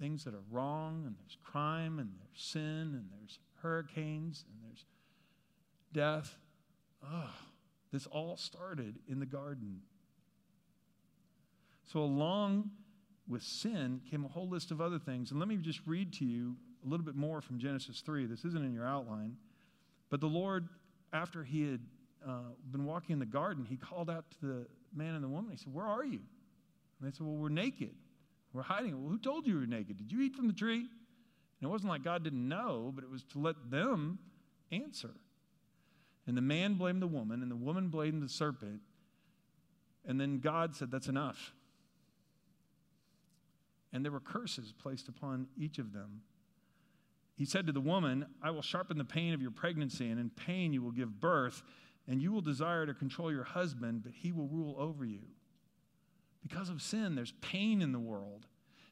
things 0.00 0.24
that 0.24 0.34
are 0.34 0.42
wrong, 0.50 1.04
and 1.06 1.14
there's 1.16 1.38
crime, 1.44 2.00
and 2.00 2.10
there's 2.18 2.42
sin, 2.42 2.94
and 2.94 3.04
there's 3.12 3.38
hurricanes, 3.66 4.44
and 4.48 4.62
there's 4.62 4.84
death, 5.92 6.36
oh, 7.04 7.30
this 7.92 8.06
all 8.06 8.36
started 8.36 8.96
in 9.08 9.18
the 9.18 9.26
garden. 9.26 9.80
So, 11.84 12.00
along 12.00 12.70
with 13.28 13.42
sin 13.42 14.00
came 14.08 14.24
a 14.24 14.28
whole 14.28 14.48
list 14.48 14.70
of 14.70 14.80
other 14.80 14.98
things. 14.98 15.30
And 15.30 15.40
let 15.40 15.48
me 15.48 15.56
just 15.56 15.80
read 15.84 16.12
to 16.14 16.24
you 16.24 16.56
a 16.84 16.88
little 16.88 17.04
bit 17.04 17.16
more 17.16 17.40
from 17.40 17.58
Genesis 17.58 18.00
3. 18.00 18.26
This 18.26 18.44
isn't 18.44 18.64
in 18.64 18.72
your 18.72 18.86
outline. 18.86 19.36
But 20.10 20.20
the 20.20 20.28
Lord, 20.28 20.68
after 21.12 21.42
he 21.42 21.68
had 21.68 21.80
uh, 22.26 22.38
been 22.70 22.84
walking 22.84 23.14
in 23.14 23.18
the 23.18 23.26
garden, 23.26 23.64
he 23.64 23.76
called 23.76 24.08
out 24.08 24.24
to 24.40 24.46
the 24.46 24.66
man 24.94 25.14
and 25.14 25.24
the 25.24 25.28
woman. 25.28 25.50
He 25.50 25.56
said, 25.56 25.72
Where 25.72 25.86
are 25.86 26.04
you? 26.04 26.20
And 27.00 27.02
they 27.02 27.10
said, 27.10 27.26
Well, 27.26 27.36
we're 27.36 27.48
naked. 27.48 27.94
We're 28.52 28.62
hiding. 28.62 29.00
Well, 29.00 29.10
who 29.10 29.18
told 29.18 29.46
you 29.46 29.54
you 29.54 29.60
were 29.60 29.66
naked? 29.66 29.96
Did 29.96 30.12
you 30.12 30.22
eat 30.22 30.34
from 30.34 30.46
the 30.46 30.52
tree? 30.52 30.86
And 31.66 31.72
it 31.72 31.72
wasn't 31.72 31.90
like 31.90 32.04
God 32.04 32.22
didn't 32.22 32.48
know, 32.48 32.92
but 32.94 33.02
it 33.02 33.10
was 33.10 33.24
to 33.32 33.40
let 33.40 33.56
them 33.72 34.20
answer. 34.70 35.10
And 36.24 36.36
the 36.36 36.40
man 36.42 36.74
blamed 36.74 37.02
the 37.02 37.08
woman, 37.08 37.42
and 37.42 37.50
the 37.50 37.56
woman 37.56 37.88
blamed 37.88 38.22
the 38.22 38.28
serpent. 38.28 38.82
And 40.06 40.20
then 40.20 40.38
God 40.38 40.76
said, 40.76 40.92
That's 40.92 41.08
enough. 41.08 41.52
And 43.92 44.04
there 44.04 44.12
were 44.12 44.20
curses 44.20 44.72
placed 44.72 45.08
upon 45.08 45.48
each 45.58 45.80
of 45.80 45.92
them. 45.92 46.20
He 47.34 47.44
said 47.44 47.66
to 47.66 47.72
the 47.72 47.80
woman, 47.80 48.26
I 48.40 48.52
will 48.52 48.62
sharpen 48.62 48.96
the 48.96 49.04
pain 49.04 49.34
of 49.34 49.42
your 49.42 49.50
pregnancy, 49.50 50.08
and 50.08 50.20
in 50.20 50.30
pain 50.30 50.72
you 50.72 50.82
will 50.82 50.92
give 50.92 51.20
birth 51.20 51.64
and 52.06 52.22
you 52.22 52.30
will 52.30 52.42
desire 52.42 52.86
to 52.86 52.94
control 52.94 53.32
your 53.32 53.42
husband, 53.42 54.04
but 54.04 54.12
he 54.12 54.30
will 54.30 54.46
rule 54.46 54.76
over 54.78 55.04
you. 55.04 55.22
Because 56.46 56.68
of 56.68 56.80
sin, 56.80 57.16
there's 57.16 57.32
pain 57.40 57.82
in 57.82 57.90
the 57.90 57.98
world. 57.98 58.46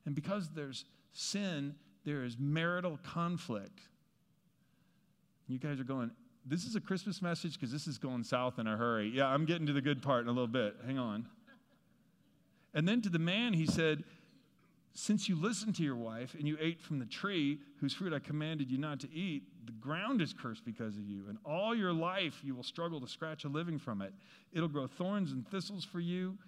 And 0.04 0.16
because 0.16 0.48
there's 0.50 0.84
sin, 1.12 1.76
there 2.04 2.25
is 2.25 2.37
marital 2.38 2.99
conflict. 3.02 3.80
You 5.46 5.58
guys 5.58 5.80
are 5.80 5.84
going, 5.84 6.11
this 6.46 6.64
is 6.64 6.76
a 6.76 6.80
Christmas 6.80 7.23
message 7.23 7.54
because 7.54 7.73
this 7.73 7.87
is 7.87 7.99
going 7.99 8.25
south 8.25 8.58
in 8.58 8.66
a 8.66 8.76
hurry. 8.76 9.11
Yeah, 9.14 9.26
I'm 9.26 9.44
getting 9.44 9.66
to 9.66 9.73
the 9.73 9.80
good 9.80 10.02
part 10.02 10.23
in 10.23 10.28
a 10.28 10.32
little 10.32 10.46
bit. 10.46 10.76
Hang 10.87 10.99
on. 10.99 11.26
And 12.75 12.88
then 12.88 13.00
to 13.02 13.08
the 13.08 13.18
man, 13.18 13.52
he 13.52 13.66
said, 13.66 14.04
since 14.94 15.28
you 15.28 15.34
listened 15.40 15.75
to 15.76 15.82
your 15.82 15.96
wife 15.96 16.34
and 16.38 16.46
you 16.46 16.56
ate 16.61 16.80
from 16.80 16.99
the 16.99 17.04
tree 17.06 17.58
whose 17.80 17.92
fruit 17.92 18.12
I 18.12 18.20
commanded 18.20 18.70
you 18.70 18.78
not 18.78 19.00
to 19.00 19.12
eat, 19.12 19.42
the 19.64 19.73
ground 19.73 20.20
is 20.20 20.32
cursed 20.32 20.64
because 20.64 20.96
of 20.96 21.08
you, 21.08 21.25
and 21.28 21.38
all 21.44 21.75
your 21.75 21.92
life 21.92 22.40
you 22.44 22.54
will 22.54 22.62
struggle 22.62 23.00
to 23.00 23.08
scratch 23.08 23.44
a 23.44 23.49
living 23.49 23.78
from 23.78 24.02
it. 24.02 24.12
It'll 24.52 24.68
grow 24.68 24.87
thorns 24.87 25.32
and 25.32 25.49
thistles 25.49 25.84
for 25.84 26.00
you, 26.00 26.38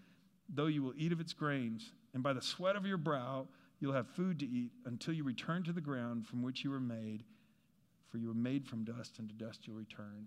though 0.49 0.67
you 0.67 0.83
will 0.83 0.95
eat 0.97 1.13
of 1.13 1.21
its 1.21 1.33
grains. 1.33 1.93
And 2.15 2.23
by 2.23 2.35
the 2.35 2.43
sweat 2.43 2.77
of 2.77 2.87
your 2.87 2.99
brow 2.99 3.49
you'll 3.80 3.92
have 3.92 4.09
food 4.09 4.38
to 4.40 4.47
eat 4.47 4.73
until 4.85 5.14
you 5.14 5.25
return 5.25 5.62
to 5.64 5.73
the 5.73 5.80
ground 5.80 6.26
from 6.26 6.42
which 6.42 6.64
you 6.64 6.71
were 6.71 6.80
made, 6.80 7.25
for 8.11 8.18
you 8.18 8.28
were 8.28 8.35
made 8.35 8.66
from 8.66 8.85
dust, 8.85 9.18
and 9.18 9.28
to 9.28 9.35
dust 9.35 9.66
you'll 9.66 9.76
return. 9.76 10.26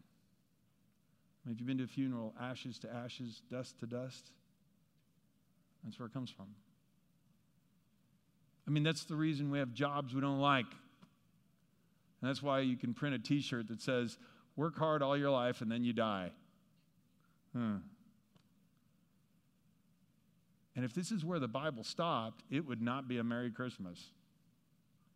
I 1.44 1.50
mean, 1.50 1.54
if 1.54 1.60
you've 1.60 1.68
been 1.68 1.78
to 1.78 1.86
a 1.86 1.88
funeral, 1.88 2.34
ashes 2.40 2.80
to 2.80 2.94
ashes, 2.94 3.42
dust 3.50 3.80
to 3.80 3.88
dust, 3.88 4.32
that's 5.84 5.98
where 5.98 6.08
it 6.08 6.14
comes 6.14 6.30
from. 6.30 6.48
I 8.68 8.72
mean, 8.72 8.84
that's 8.84 9.06
the 9.06 9.16
reason 9.16 9.50
we 9.50 9.60
have 9.60 9.74
jobs 9.74 10.14
we 10.14 10.22
don't 10.22 10.40
like. 10.40 10.66
And 12.22 12.30
that's 12.30 12.44
why 12.44 12.60
you 12.60 12.76
can 12.76 12.94
print 12.94 13.16
a 13.16 13.20
t 13.20 13.42
shirt 13.42 13.68
that 13.70 13.82
says, 13.82 14.18
work 14.56 14.78
hard 14.78 15.02
all 15.02 15.18
your 15.18 15.32
life 15.32 15.62
and 15.62 15.72
then 15.72 15.84
you 15.84 15.94
die. 15.94 16.32
Hmm. 17.54 17.78
And 20.80 20.86
if 20.86 20.94
this 20.94 21.12
is 21.12 21.26
where 21.26 21.40
the 21.40 21.48
Bible 21.50 21.84
stopped, 21.84 22.42
it 22.50 22.66
would 22.66 22.82
not 22.82 23.10
be 23.10 23.18
a 23.18 23.24
Merry 23.24 23.52
Christmas. 23.52 24.12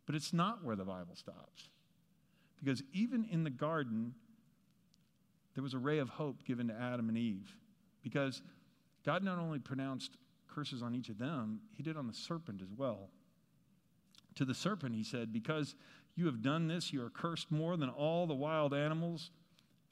But 0.06 0.14
it's 0.14 0.34
not 0.34 0.62
where 0.62 0.76
the 0.76 0.84
Bible 0.84 1.16
stops. 1.16 1.70
Because 2.62 2.84
even 2.92 3.24
in 3.32 3.46
the 3.46 3.50
garden, 3.50 4.14
there 5.56 5.64
was 5.64 5.74
a 5.74 5.78
ray 5.78 6.00
of 6.00 6.10
hope 6.10 6.44
given 6.44 6.68
to 6.68 6.74
Adam 6.74 7.08
and 7.08 7.18
Eve. 7.18 7.56
Because 8.02 8.42
God 9.06 9.24
not 9.24 9.40
only 9.40 9.58
pronounced 9.58 10.18
curses 10.54 10.84
on 10.84 10.94
each 10.94 11.08
of 11.08 11.18
them, 11.18 11.62
He 11.72 11.82
did 11.82 11.96
on 11.96 12.08
the 12.08 12.14
serpent 12.14 12.62
as 12.62 12.74
well. 12.76 13.08
To 14.36 14.44
the 14.44 14.54
serpent, 14.54 14.96
he 14.96 15.04
said, 15.06 15.32
Because 15.32 15.76
you 16.18 16.26
have 16.26 16.42
done 16.42 16.68
this, 16.68 16.92
you 16.92 17.02
are 17.06 17.10
cursed 17.10 17.52
more 17.52 17.78
than 17.78 17.88
all 17.88 18.28
the 18.28 18.34
wild 18.34 18.74
animals, 18.74 19.32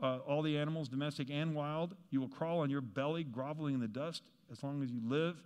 uh, 0.03 0.17
all 0.27 0.41
the 0.41 0.57
animals, 0.57 0.89
domestic 0.89 1.29
and 1.31 1.55
wild. 1.55 1.95
You 2.09 2.19
will 2.19 2.27
crawl 2.27 2.59
on 2.59 2.69
your 2.69 2.81
belly, 2.81 3.23
groveling 3.23 3.75
in 3.75 3.79
the 3.79 3.87
dust 3.87 4.23
as 4.51 4.61
long 4.63 4.83
as 4.83 4.91
you 4.91 4.99
live. 5.01 5.37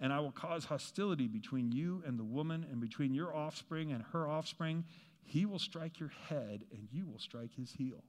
And 0.00 0.12
I 0.12 0.20
will 0.20 0.32
cause 0.32 0.66
hostility 0.66 1.26
between 1.26 1.72
you 1.72 2.02
and 2.06 2.18
the 2.18 2.24
woman, 2.24 2.66
and 2.70 2.80
between 2.80 3.14
your 3.14 3.34
offspring 3.34 3.92
and 3.92 4.04
her 4.12 4.28
offspring. 4.28 4.84
He 5.22 5.46
will 5.46 5.58
strike 5.58 5.98
your 5.98 6.12
head, 6.28 6.64
and 6.70 6.88
you 6.92 7.06
will 7.06 7.18
strike 7.18 7.54
his 7.56 7.72
heel. 7.72 8.04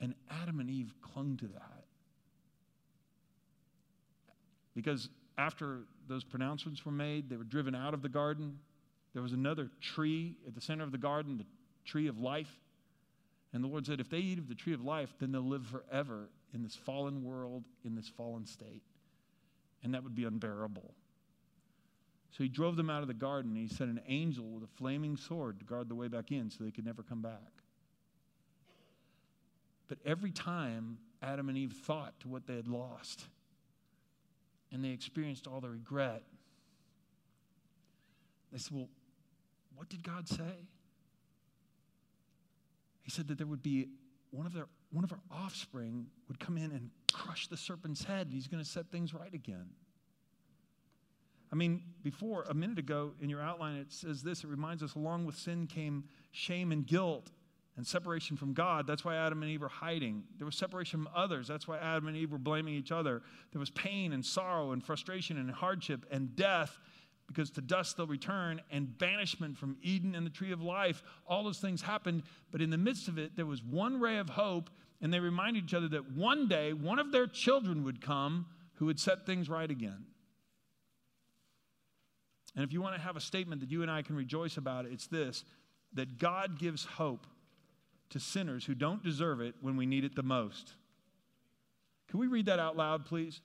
And 0.00 0.14
Adam 0.30 0.60
and 0.60 0.70
Eve 0.70 0.94
clung 1.02 1.36
to 1.38 1.46
that. 1.48 1.84
Because 4.74 5.08
after 5.36 5.80
those 6.06 6.22
pronouncements 6.22 6.86
were 6.86 6.92
made, 6.92 7.28
they 7.28 7.36
were 7.36 7.44
driven 7.44 7.74
out 7.74 7.94
of 7.94 8.02
the 8.02 8.08
garden. 8.08 8.60
There 9.12 9.22
was 9.22 9.32
another 9.32 9.70
tree 9.80 10.36
at 10.46 10.54
the 10.54 10.60
center 10.60 10.84
of 10.84 10.92
the 10.92 10.98
garden, 10.98 11.38
the 11.38 11.46
tree 11.84 12.06
of 12.06 12.20
life. 12.20 12.60
And 13.52 13.64
the 13.64 13.68
Lord 13.68 13.86
said, 13.86 13.98
if 13.98 14.08
they 14.08 14.18
eat 14.18 14.38
of 14.38 14.48
the 14.48 14.54
tree 14.54 14.74
of 14.74 14.84
life, 14.84 15.12
then 15.18 15.32
they'll 15.32 15.42
live 15.42 15.66
forever 15.66 16.28
in 16.54 16.62
this 16.62 16.76
fallen 16.76 17.24
world, 17.24 17.64
in 17.84 17.96
this 17.96 18.08
fallen 18.08 18.46
state. 18.46 18.82
And 19.82 19.94
that 19.94 20.02
would 20.02 20.14
be 20.14 20.24
unbearable. 20.24 20.94
So 22.30 22.42
he 22.42 22.48
drove 22.48 22.76
them 22.76 22.90
out 22.90 23.02
of 23.02 23.08
the 23.08 23.14
garden, 23.14 23.52
and 23.52 23.60
he 23.60 23.74
sent 23.74 23.90
an 23.90 24.00
angel 24.06 24.44
with 24.44 24.64
a 24.64 24.76
flaming 24.76 25.16
sword 25.16 25.58
to 25.60 25.64
guard 25.64 25.88
the 25.88 25.94
way 25.94 26.08
back 26.08 26.30
in 26.30 26.50
so 26.50 26.62
they 26.62 26.70
could 26.70 26.84
never 26.84 27.02
come 27.02 27.22
back. 27.22 27.62
But 29.88 29.98
every 30.04 30.30
time 30.30 30.98
Adam 31.22 31.48
and 31.48 31.56
Eve 31.56 31.72
thought 31.72 32.18
to 32.20 32.28
what 32.28 32.46
they 32.46 32.56
had 32.56 32.68
lost, 32.68 33.24
and 34.72 34.84
they 34.84 34.90
experienced 34.90 35.46
all 35.46 35.60
the 35.60 35.70
regret. 35.70 36.22
They 38.52 38.58
said, 38.58 38.74
Well, 38.74 38.88
what 39.74 39.88
did 39.88 40.02
God 40.02 40.28
say? 40.28 40.66
He 43.02 43.10
said 43.10 43.28
that 43.28 43.38
there 43.38 43.46
would 43.46 43.62
be 43.62 43.88
one 44.30 44.46
of 44.46 44.52
their 44.52 44.66
one 44.90 45.04
of 45.04 45.12
our 45.12 45.20
offspring 45.30 46.06
would 46.28 46.40
come 46.40 46.56
in 46.56 46.70
and 46.72 46.90
crush 47.12 47.48
the 47.48 47.56
serpent's 47.56 48.04
head, 48.04 48.26
and 48.26 48.34
he's 48.34 48.48
going 48.48 48.62
to 48.62 48.68
set 48.68 48.90
things 48.90 49.12
right 49.12 49.32
again. 49.32 49.66
I 51.52 51.56
mean, 51.56 51.82
before, 52.02 52.44
a 52.48 52.54
minute 52.54 52.78
ago 52.78 53.12
in 53.20 53.30
your 53.30 53.40
outline, 53.40 53.76
it 53.76 53.92
says 53.92 54.22
this 54.22 54.44
it 54.44 54.48
reminds 54.48 54.82
us 54.82 54.94
along 54.94 55.24
with 55.24 55.36
sin 55.36 55.66
came 55.66 56.04
shame 56.30 56.72
and 56.72 56.86
guilt 56.86 57.30
and 57.76 57.86
separation 57.86 58.36
from 58.36 58.52
God. 58.52 58.86
That's 58.86 59.04
why 59.04 59.16
Adam 59.16 59.42
and 59.42 59.50
Eve 59.50 59.62
were 59.62 59.68
hiding. 59.68 60.24
There 60.36 60.44
was 60.44 60.56
separation 60.56 61.04
from 61.04 61.08
others. 61.14 61.46
That's 61.46 61.66
why 61.66 61.78
Adam 61.78 62.08
and 62.08 62.16
Eve 62.16 62.32
were 62.32 62.38
blaming 62.38 62.74
each 62.74 62.92
other. 62.92 63.22
There 63.52 63.60
was 63.60 63.70
pain 63.70 64.12
and 64.12 64.24
sorrow 64.24 64.72
and 64.72 64.84
frustration 64.84 65.38
and 65.38 65.50
hardship 65.50 66.04
and 66.10 66.34
death 66.34 66.78
because 67.28 67.50
to 67.50 67.60
dust 67.60 67.96
they'll 67.96 68.06
return 68.06 68.60
and 68.70 68.98
banishment 68.98 69.56
from 69.56 69.76
Eden 69.82 70.14
and 70.14 70.26
the 70.26 70.30
tree 70.30 70.50
of 70.50 70.60
life. 70.60 71.02
All 71.26 71.44
those 71.44 71.58
things 71.58 71.82
happened, 71.82 72.24
but 72.50 72.60
in 72.60 72.70
the 72.70 72.78
midst 72.78 73.06
of 73.06 73.18
it, 73.18 73.36
there 73.36 73.46
was 73.46 73.62
one 73.62 74.00
ray 74.00 74.16
of 74.16 74.30
hope, 74.30 74.70
and 75.00 75.12
they 75.12 75.20
reminded 75.20 75.64
each 75.64 75.74
other 75.74 75.88
that 75.88 76.12
one 76.12 76.48
day 76.48 76.72
one 76.72 76.98
of 76.98 77.12
their 77.12 77.26
children 77.26 77.84
would 77.84 78.00
come 78.00 78.46
who 78.74 78.86
would 78.86 78.98
set 78.98 79.26
things 79.26 79.48
right 79.48 79.70
again. 79.70 80.06
And 82.56 82.64
if 82.64 82.72
you 82.72 82.80
want 82.80 82.96
to 82.96 83.00
have 83.00 83.16
a 83.16 83.20
statement 83.20 83.60
that 83.60 83.70
you 83.70 83.82
and 83.82 83.90
I 83.90 84.02
can 84.02 84.16
rejoice 84.16 84.56
about, 84.56 84.86
it's 84.86 85.06
this 85.06 85.44
that 85.94 86.18
God 86.18 86.58
gives 86.58 86.84
hope 86.84 87.26
to 88.10 88.20
sinners 88.20 88.64
who 88.64 88.74
don't 88.74 89.02
deserve 89.02 89.40
it 89.40 89.54
when 89.60 89.76
we 89.76 89.86
need 89.86 90.04
it 90.04 90.14
the 90.14 90.22
most. 90.22 90.74
Can 92.08 92.20
we 92.20 92.26
read 92.26 92.46
that 92.46 92.58
out 92.58 92.76
loud, 92.76 93.04
please? 93.04 93.40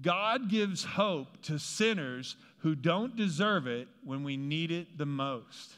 God 0.00 0.48
gives 0.48 0.84
hope 0.84 1.42
to 1.42 1.58
sinners 1.58 2.36
who 2.58 2.74
don't 2.74 3.16
deserve 3.16 3.66
it 3.66 3.88
when 4.04 4.22
we 4.22 4.36
need 4.36 4.70
it 4.70 4.96
the 4.96 5.06
most. 5.06 5.72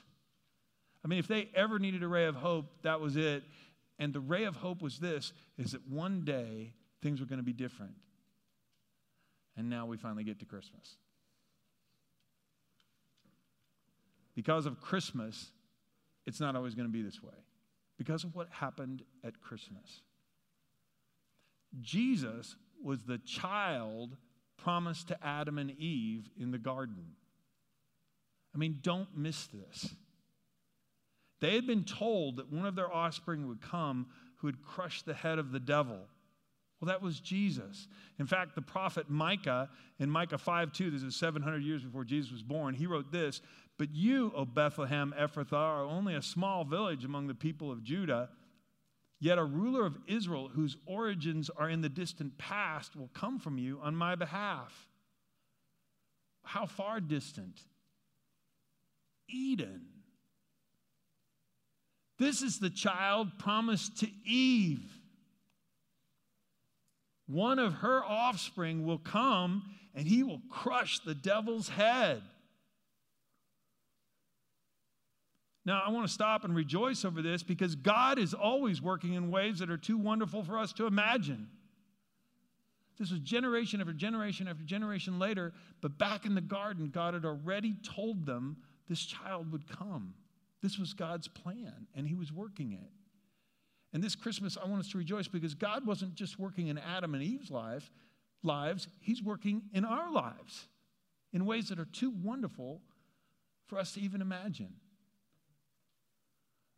I 1.04 1.08
mean, 1.08 1.18
if 1.18 1.26
they 1.26 1.48
ever 1.54 1.78
needed 1.78 2.02
a 2.02 2.08
ray 2.08 2.26
of 2.26 2.36
hope, 2.36 2.66
that 2.82 3.00
was 3.00 3.16
it. 3.16 3.42
And 3.98 4.12
the 4.12 4.20
ray 4.20 4.44
of 4.44 4.56
hope 4.56 4.82
was 4.82 4.98
this 4.98 5.32
is 5.58 5.72
that 5.72 5.88
one 5.88 6.24
day 6.24 6.74
things 7.02 7.20
were 7.20 7.26
going 7.26 7.38
to 7.38 7.44
be 7.44 7.52
different. 7.52 7.94
And 9.56 9.68
now 9.68 9.86
we 9.86 9.96
finally 9.96 10.24
get 10.24 10.38
to 10.40 10.44
Christmas. 10.44 10.96
Because 14.34 14.66
of 14.66 14.80
Christmas, 14.80 15.50
it's 16.26 16.40
not 16.40 16.56
always 16.56 16.74
going 16.74 16.88
to 16.88 16.92
be 16.92 17.02
this 17.02 17.22
way. 17.22 17.34
Because 17.98 18.24
of 18.24 18.34
what 18.34 18.48
happened 18.50 19.02
at 19.24 19.40
Christmas. 19.40 20.00
Jesus 21.80 22.56
was 22.82 23.02
the 23.02 23.18
child 23.18 24.16
promised 24.56 25.08
to 25.08 25.26
Adam 25.26 25.58
and 25.58 25.70
Eve 25.72 26.28
in 26.38 26.50
the 26.50 26.58
garden. 26.58 27.16
I 28.54 28.58
mean, 28.58 28.78
don't 28.82 29.16
miss 29.16 29.46
this. 29.46 29.94
They 31.40 31.54
had 31.54 31.66
been 31.66 31.84
told 31.84 32.36
that 32.36 32.52
one 32.52 32.66
of 32.66 32.76
their 32.76 32.92
offspring 32.92 33.48
would 33.48 33.60
come 33.60 34.06
who 34.36 34.46
would 34.46 34.62
crush 34.62 35.02
the 35.02 35.14
head 35.14 35.38
of 35.38 35.52
the 35.52 35.60
devil. 35.60 35.98
Well, 36.80 36.88
that 36.88 37.02
was 37.02 37.20
Jesus. 37.20 37.86
In 38.18 38.26
fact, 38.26 38.54
the 38.54 38.62
prophet 38.62 39.08
Micah, 39.08 39.70
in 39.98 40.10
Micah 40.10 40.38
5 40.38 40.72
2, 40.72 40.90
this 40.90 41.02
is 41.02 41.16
700 41.16 41.62
years 41.62 41.82
before 41.82 42.04
Jesus 42.04 42.32
was 42.32 42.42
born, 42.42 42.74
he 42.74 42.86
wrote 42.86 43.12
this 43.12 43.40
But 43.78 43.94
you, 43.94 44.32
O 44.34 44.44
Bethlehem 44.44 45.14
Ephrathah, 45.18 45.52
are 45.52 45.84
only 45.84 46.14
a 46.14 46.22
small 46.22 46.64
village 46.64 47.04
among 47.04 47.28
the 47.28 47.34
people 47.34 47.70
of 47.70 47.84
Judah. 47.84 48.30
Yet 49.22 49.38
a 49.38 49.44
ruler 49.44 49.86
of 49.86 49.96
Israel 50.08 50.50
whose 50.52 50.76
origins 50.84 51.48
are 51.48 51.70
in 51.70 51.80
the 51.80 51.88
distant 51.88 52.38
past 52.38 52.96
will 52.96 53.10
come 53.14 53.38
from 53.38 53.56
you 53.56 53.78
on 53.80 53.94
my 53.94 54.16
behalf. 54.16 54.88
How 56.42 56.66
far 56.66 56.98
distant? 56.98 57.60
Eden. 59.28 59.82
This 62.18 62.42
is 62.42 62.58
the 62.58 62.68
child 62.68 63.38
promised 63.38 64.00
to 64.00 64.08
Eve. 64.24 64.90
One 67.28 67.60
of 67.60 67.74
her 67.74 68.04
offspring 68.04 68.84
will 68.84 68.98
come 68.98 69.62
and 69.94 70.04
he 70.04 70.24
will 70.24 70.42
crush 70.50 70.98
the 70.98 71.14
devil's 71.14 71.68
head. 71.68 72.22
Now, 75.64 75.82
I 75.86 75.90
want 75.90 76.06
to 76.06 76.12
stop 76.12 76.44
and 76.44 76.54
rejoice 76.54 77.04
over 77.04 77.22
this 77.22 77.42
because 77.42 77.76
God 77.76 78.18
is 78.18 78.34
always 78.34 78.82
working 78.82 79.14
in 79.14 79.30
ways 79.30 79.60
that 79.60 79.70
are 79.70 79.76
too 79.76 79.96
wonderful 79.96 80.42
for 80.42 80.58
us 80.58 80.72
to 80.74 80.86
imagine. 80.86 81.48
This 82.98 83.10
was 83.10 83.20
generation 83.20 83.80
after 83.80 83.92
generation 83.92 84.48
after 84.48 84.64
generation 84.64 85.18
later, 85.18 85.52
but 85.80 85.98
back 85.98 86.26
in 86.26 86.34
the 86.34 86.40
garden, 86.40 86.90
God 86.92 87.14
had 87.14 87.24
already 87.24 87.76
told 87.82 88.26
them 88.26 88.56
this 88.88 89.04
child 89.04 89.52
would 89.52 89.68
come. 89.68 90.14
This 90.62 90.78
was 90.78 90.94
God's 90.94 91.28
plan, 91.28 91.86
and 91.94 92.06
He 92.06 92.14
was 92.14 92.32
working 92.32 92.72
it. 92.72 92.90
And 93.92 94.02
this 94.02 94.14
Christmas, 94.14 94.56
I 94.62 94.66
want 94.66 94.80
us 94.80 94.90
to 94.92 94.98
rejoice 94.98 95.28
because 95.28 95.54
God 95.54 95.86
wasn't 95.86 96.14
just 96.14 96.38
working 96.38 96.68
in 96.68 96.78
Adam 96.78 97.14
and 97.14 97.22
Eve's 97.22 97.50
life, 97.50 97.90
lives, 98.42 98.88
He's 99.00 99.22
working 99.22 99.62
in 99.72 99.84
our 99.84 100.10
lives 100.12 100.66
in 101.32 101.46
ways 101.46 101.68
that 101.68 101.78
are 101.78 101.86
too 101.86 102.10
wonderful 102.22 102.80
for 103.66 103.78
us 103.78 103.92
to 103.94 104.00
even 104.00 104.20
imagine. 104.20 104.74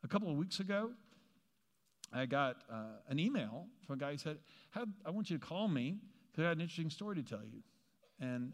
A 0.04 0.06
couple 0.08 0.30
of 0.30 0.36
weeks 0.36 0.60
ago, 0.60 0.90
I 2.12 2.26
got 2.26 2.56
uh, 2.70 2.98
an 3.08 3.18
email 3.18 3.66
from 3.86 3.96
a 3.96 3.98
guy 3.98 4.12
who 4.12 4.18
said, 4.18 4.36
I 4.76 5.10
want 5.10 5.30
you 5.30 5.38
to 5.38 5.44
call 5.44 5.66
me 5.66 5.96
because 6.30 6.44
I 6.44 6.48
had 6.48 6.58
an 6.58 6.60
interesting 6.60 6.90
story 6.90 7.16
to 7.16 7.22
tell 7.22 7.42
you. 7.42 7.62
And 8.20 8.52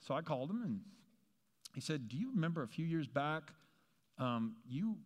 so 0.00 0.14
I 0.14 0.20
called 0.20 0.50
him 0.50 0.62
and 0.62 0.80
he 1.74 1.80
said, 1.80 2.08
Do 2.08 2.18
you 2.18 2.30
remember 2.34 2.62
a 2.62 2.68
few 2.68 2.84
years 2.84 3.08
back? 3.08 3.44
Um, 4.18 4.56
you, 4.68 4.96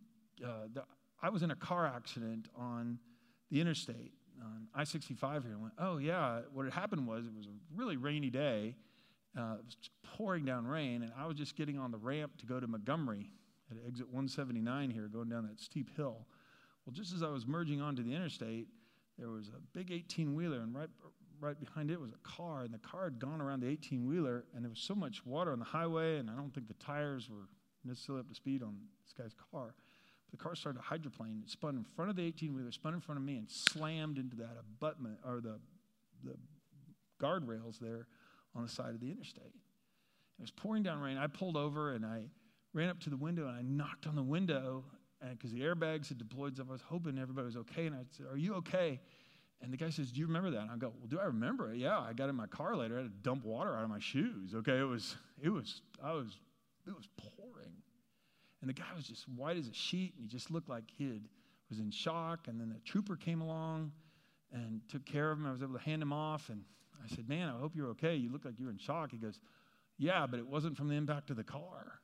uh, 0.45 0.67
the, 0.73 0.83
I 1.23 1.29
was 1.29 1.43
in 1.43 1.51
a 1.51 1.55
car 1.55 1.87
accident 1.87 2.49
on 2.57 2.99
the 3.49 3.61
interstate 3.61 4.11
on 4.43 4.67
I 4.75 4.83
65 4.83 5.43
here. 5.43 5.55
I 5.57 5.61
went, 5.61 5.73
Oh, 5.79 5.97
yeah. 5.97 6.41
What 6.53 6.65
had 6.65 6.73
happened 6.73 7.07
was 7.07 7.25
it 7.25 7.33
was 7.33 7.47
a 7.47 7.55
really 7.73 7.95
rainy 7.95 8.29
day. 8.29 8.75
Uh, 9.37 9.55
it 9.59 9.65
was 9.65 9.77
pouring 10.17 10.43
down 10.43 10.67
rain, 10.67 11.03
and 11.03 11.11
I 11.17 11.25
was 11.25 11.37
just 11.37 11.55
getting 11.55 11.77
on 11.79 11.91
the 11.91 11.97
ramp 11.97 12.37
to 12.39 12.45
go 12.45 12.59
to 12.59 12.67
Montgomery 12.67 13.31
at 13.71 13.77
exit 13.85 14.07
179 14.07 14.89
here, 14.89 15.07
going 15.07 15.29
down 15.29 15.47
that 15.47 15.59
steep 15.59 15.95
hill. 15.95 16.25
Well, 16.85 16.93
just 16.93 17.13
as 17.13 17.23
I 17.23 17.29
was 17.29 17.45
merging 17.45 17.81
onto 17.81 18.03
the 18.03 18.13
interstate, 18.13 18.67
there 19.17 19.29
was 19.29 19.49
a 19.49 19.59
big 19.77 19.91
18 19.91 20.33
wheeler, 20.33 20.61
and 20.61 20.73
right, 20.73 20.89
right 21.39 21.59
behind 21.59 21.91
it 21.91 21.99
was 21.99 22.11
a 22.11 22.27
car, 22.27 22.63
and 22.63 22.73
the 22.73 22.79
car 22.79 23.05
had 23.05 23.19
gone 23.19 23.41
around 23.41 23.61
the 23.61 23.67
18 23.67 24.07
wheeler, 24.07 24.45
and 24.55 24.63
there 24.63 24.69
was 24.69 24.79
so 24.79 24.95
much 24.95 25.25
water 25.25 25.51
on 25.51 25.59
the 25.59 25.65
highway, 25.65 26.17
and 26.17 26.29
I 26.29 26.35
don't 26.35 26.53
think 26.53 26.67
the 26.67 26.73
tires 26.75 27.29
were 27.29 27.47
necessarily 27.83 28.21
up 28.21 28.29
to 28.29 28.35
speed 28.35 28.63
on 28.63 28.77
this 29.03 29.13
guy's 29.13 29.33
car. 29.51 29.75
But 30.25 30.31
the 30.31 30.43
car 30.43 30.55
started 30.55 30.79
to 30.79 30.85
hydroplane. 30.85 31.41
It 31.43 31.49
spun 31.49 31.75
in 31.75 31.83
front 31.83 32.09
of 32.09 32.15
the 32.15 32.23
18 32.23 32.53
wheeler, 32.53 32.71
spun 32.71 32.93
in 32.93 33.01
front 33.01 33.19
of 33.19 33.25
me, 33.25 33.37
and 33.37 33.49
slammed 33.49 34.17
into 34.17 34.35
that 34.37 34.57
abutment 34.59 35.19
or 35.25 35.41
the, 35.41 35.59
the 36.23 36.35
guardrails 37.21 37.79
there 37.79 38.07
on 38.55 38.63
the 38.63 38.69
side 38.69 38.93
of 38.93 38.99
the 38.99 39.11
interstate. 39.11 39.53
It 40.39 40.41
was 40.41 40.51
pouring 40.51 40.83
down 40.83 41.01
rain. 41.01 41.17
I 41.17 41.27
pulled 41.27 41.57
over 41.57 41.93
and 41.93 42.05
I 42.05 42.25
ran 42.79 42.89
up 42.89 42.99
to 43.01 43.09
the 43.09 43.17
window 43.17 43.47
and 43.47 43.57
I 43.57 43.61
knocked 43.61 44.07
on 44.07 44.15
the 44.15 44.23
window 44.23 44.85
because 45.31 45.51
the 45.51 45.59
airbags 45.59 46.07
had 46.07 46.17
deployed. 46.17 46.55
So 46.55 46.63
I 46.67 46.71
was 46.71 46.81
hoping 46.81 47.19
everybody 47.19 47.45
was 47.45 47.57
okay. 47.57 47.87
And 47.87 47.95
I 47.95 47.99
said, 48.15 48.27
Are 48.31 48.37
you 48.37 48.55
okay? 48.55 49.01
And 49.61 49.73
the 49.73 49.77
guy 49.77 49.89
says, 49.89 50.11
Do 50.11 50.21
you 50.21 50.27
remember 50.27 50.49
that? 50.51 50.61
And 50.61 50.71
I 50.71 50.77
go, 50.77 50.93
Well, 50.97 51.07
do 51.07 51.19
I 51.19 51.25
remember 51.25 51.73
it? 51.73 51.77
Yeah, 51.77 51.99
I 51.99 52.13
got 52.13 52.29
in 52.29 52.35
my 52.35 52.47
car 52.47 52.77
later. 52.77 52.95
I 52.95 53.01
had 53.03 53.11
to 53.11 53.21
dump 53.21 53.43
water 53.43 53.75
out 53.75 53.83
of 53.83 53.89
my 53.89 53.99
shoes. 53.99 54.55
Okay, 54.55 54.79
it 54.79 54.87
was, 54.87 55.17
it 55.41 55.49
was, 55.49 55.81
I 56.01 56.13
was, 56.13 56.37
it 56.87 56.95
was 56.95 57.09
pouring. 57.17 57.73
And 58.61 58.69
the 58.69 58.73
guy 58.73 58.85
was 58.95 59.05
just 59.05 59.27
white 59.29 59.57
as 59.57 59.67
a 59.67 59.73
sheet, 59.73 60.13
and 60.15 60.23
he 60.23 60.27
just 60.27 60.51
looked 60.51 60.69
like 60.69 60.83
he 60.97 61.05
had, 61.05 61.21
was 61.69 61.79
in 61.79 61.91
shock. 61.91 62.47
And 62.47 62.59
then 62.59 62.69
the 62.69 62.79
trooper 62.79 63.17
came 63.17 63.41
along 63.41 63.91
and 64.53 64.81
took 64.89 65.05
care 65.05 65.31
of 65.31 65.37
him. 65.37 65.45
I 65.45 65.51
was 65.51 65.61
able 65.61 65.73
to 65.73 65.83
hand 65.83 66.01
him 66.01 66.13
off. 66.13 66.47
And 66.49 66.63
I 67.03 67.13
said, 67.13 67.27
Man, 67.27 67.49
I 67.49 67.59
hope 67.59 67.75
you're 67.75 67.89
okay. 67.89 68.15
You 68.15 68.31
look 68.31 68.45
like 68.45 68.53
you're 68.57 68.71
in 68.71 68.77
shock. 68.77 69.11
He 69.11 69.17
goes, 69.17 69.37
Yeah, 69.97 70.25
but 70.27 70.39
it 70.39 70.47
wasn't 70.47 70.77
from 70.77 70.87
the 70.87 70.95
impact 70.95 71.29
of 71.29 71.35
the 71.35 71.43
car. 71.43 71.99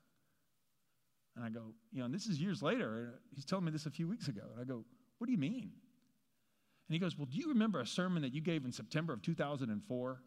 And 1.35 1.43
I 1.43 1.49
go, 1.49 1.73
you 1.91 1.99
know, 1.99 2.05
and 2.05 2.13
this 2.13 2.27
is 2.27 2.39
years 2.39 2.61
later. 2.61 3.19
He's 3.33 3.45
telling 3.45 3.65
me 3.65 3.71
this 3.71 3.85
a 3.85 3.91
few 3.91 4.07
weeks 4.07 4.27
ago. 4.27 4.43
And 4.53 4.61
I 4.61 4.63
go, 4.63 4.83
what 5.17 5.27
do 5.27 5.31
you 5.31 5.37
mean? 5.37 5.71
And 6.87 6.93
he 6.93 6.99
goes, 6.99 7.17
well, 7.17 7.27
do 7.29 7.37
you 7.37 7.49
remember 7.49 7.79
a 7.79 7.87
sermon 7.87 8.21
that 8.21 8.33
you 8.33 8.41
gave 8.41 8.63
in 8.63 8.71
September 8.71 9.11
of 9.11 9.21
2004? 9.21 10.21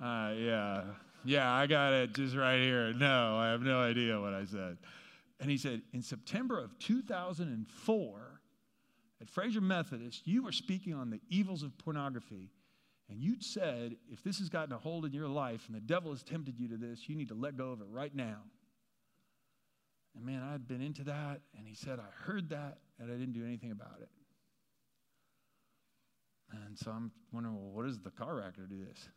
Uh, 0.00 0.32
yeah. 0.36 0.82
Yeah, 1.24 1.52
I 1.52 1.66
got 1.66 1.92
it 1.92 2.12
just 2.12 2.36
right 2.36 2.58
here. 2.58 2.92
No, 2.92 3.36
I 3.36 3.48
have 3.48 3.62
no 3.62 3.80
idea 3.80 4.20
what 4.20 4.34
I 4.34 4.44
said. 4.44 4.78
And 5.40 5.50
he 5.50 5.56
said, 5.56 5.82
in 5.92 6.02
September 6.02 6.58
of 6.58 6.78
2004, 6.78 8.40
at 9.20 9.28
Frazer 9.28 9.60
Methodist, 9.60 10.26
you 10.26 10.42
were 10.42 10.52
speaking 10.52 10.94
on 10.94 11.10
the 11.10 11.20
evils 11.28 11.62
of 11.62 11.76
pornography. 11.78 12.50
And 13.08 13.20
you'd 13.20 13.42
said, 13.42 13.96
if 14.10 14.22
this 14.22 14.38
has 14.38 14.48
gotten 14.48 14.72
a 14.72 14.78
hold 14.78 15.04
in 15.04 15.12
your 15.12 15.28
life 15.28 15.64
and 15.66 15.76
the 15.76 15.80
devil 15.80 16.10
has 16.12 16.22
tempted 16.22 16.58
you 16.58 16.68
to 16.68 16.76
this, 16.76 17.08
you 17.08 17.16
need 17.16 17.28
to 17.28 17.34
let 17.34 17.56
go 17.56 17.70
of 17.70 17.80
it 17.80 17.86
right 17.90 18.14
now. 18.14 18.38
And 20.14 20.24
man, 20.24 20.42
I'd 20.42 20.68
been 20.68 20.80
into 20.80 21.04
that, 21.04 21.40
and 21.56 21.66
he 21.66 21.74
said, 21.74 21.98
I 21.98 22.24
heard 22.24 22.50
that, 22.50 22.78
and 22.98 23.10
I 23.10 23.14
didn't 23.14 23.32
do 23.32 23.44
anything 23.44 23.72
about 23.72 23.98
it. 24.00 24.08
And 26.66 26.78
so 26.78 26.90
I'm 26.90 27.10
wondering, 27.32 27.56
well, 27.56 27.72
what 27.72 27.86
does 27.86 27.98
the 27.98 28.10
car 28.10 28.36
wreck 28.36 28.54
do 28.56 28.84
this? 28.84 29.08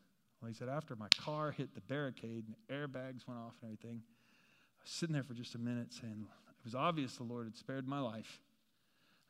Well, 0.41 0.49
he 0.49 0.55
said, 0.55 0.69
after 0.69 0.95
my 0.95 1.07
car 1.19 1.51
hit 1.51 1.73
the 1.75 1.81
barricade 1.81 2.45
and 2.47 2.55
the 2.55 2.73
airbags 2.73 3.27
went 3.27 3.39
off 3.39 3.53
and 3.61 3.71
everything, 3.71 4.01
I 4.79 4.83
was 4.83 4.91
sitting 4.91 5.13
there 5.13 5.23
for 5.23 5.33
just 5.33 5.55
a 5.55 5.59
minute 5.59 5.93
saying, 5.93 6.25
it 6.27 6.63
was 6.63 6.75
obvious 6.75 7.17
the 7.17 7.23
Lord 7.23 7.45
had 7.45 7.57
spared 7.57 7.87
my 7.87 7.99
life. 7.99 8.39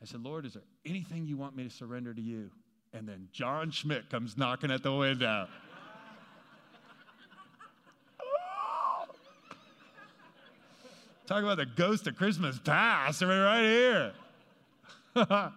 I 0.02 0.06
said, 0.06 0.22
Lord, 0.22 0.46
is 0.46 0.54
there 0.54 0.64
anything 0.86 1.26
you 1.26 1.38
want 1.38 1.56
me 1.56 1.64
to 1.64 1.70
surrender 1.70 2.14
to 2.14 2.22
you? 2.22 2.52
And 2.94 3.08
then 3.08 3.30
John 3.32 3.72
Schmidt 3.72 4.10
comes 4.10 4.38
knocking 4.38 4.72
at 4.72 4.84
the 4.84 4.94
window. 4.94 5.48
Talk 11.28 11.44
about 11.44 11.58
the 11.58 11.66
ghost 11.66 12.08
of 12.08 12.16
Christmas 12.16 12.58
past. 12.58 13.22
I 13.22 13.26
mean, 13.26 13.38
right 13.38 13.64
here. 13.64 14.14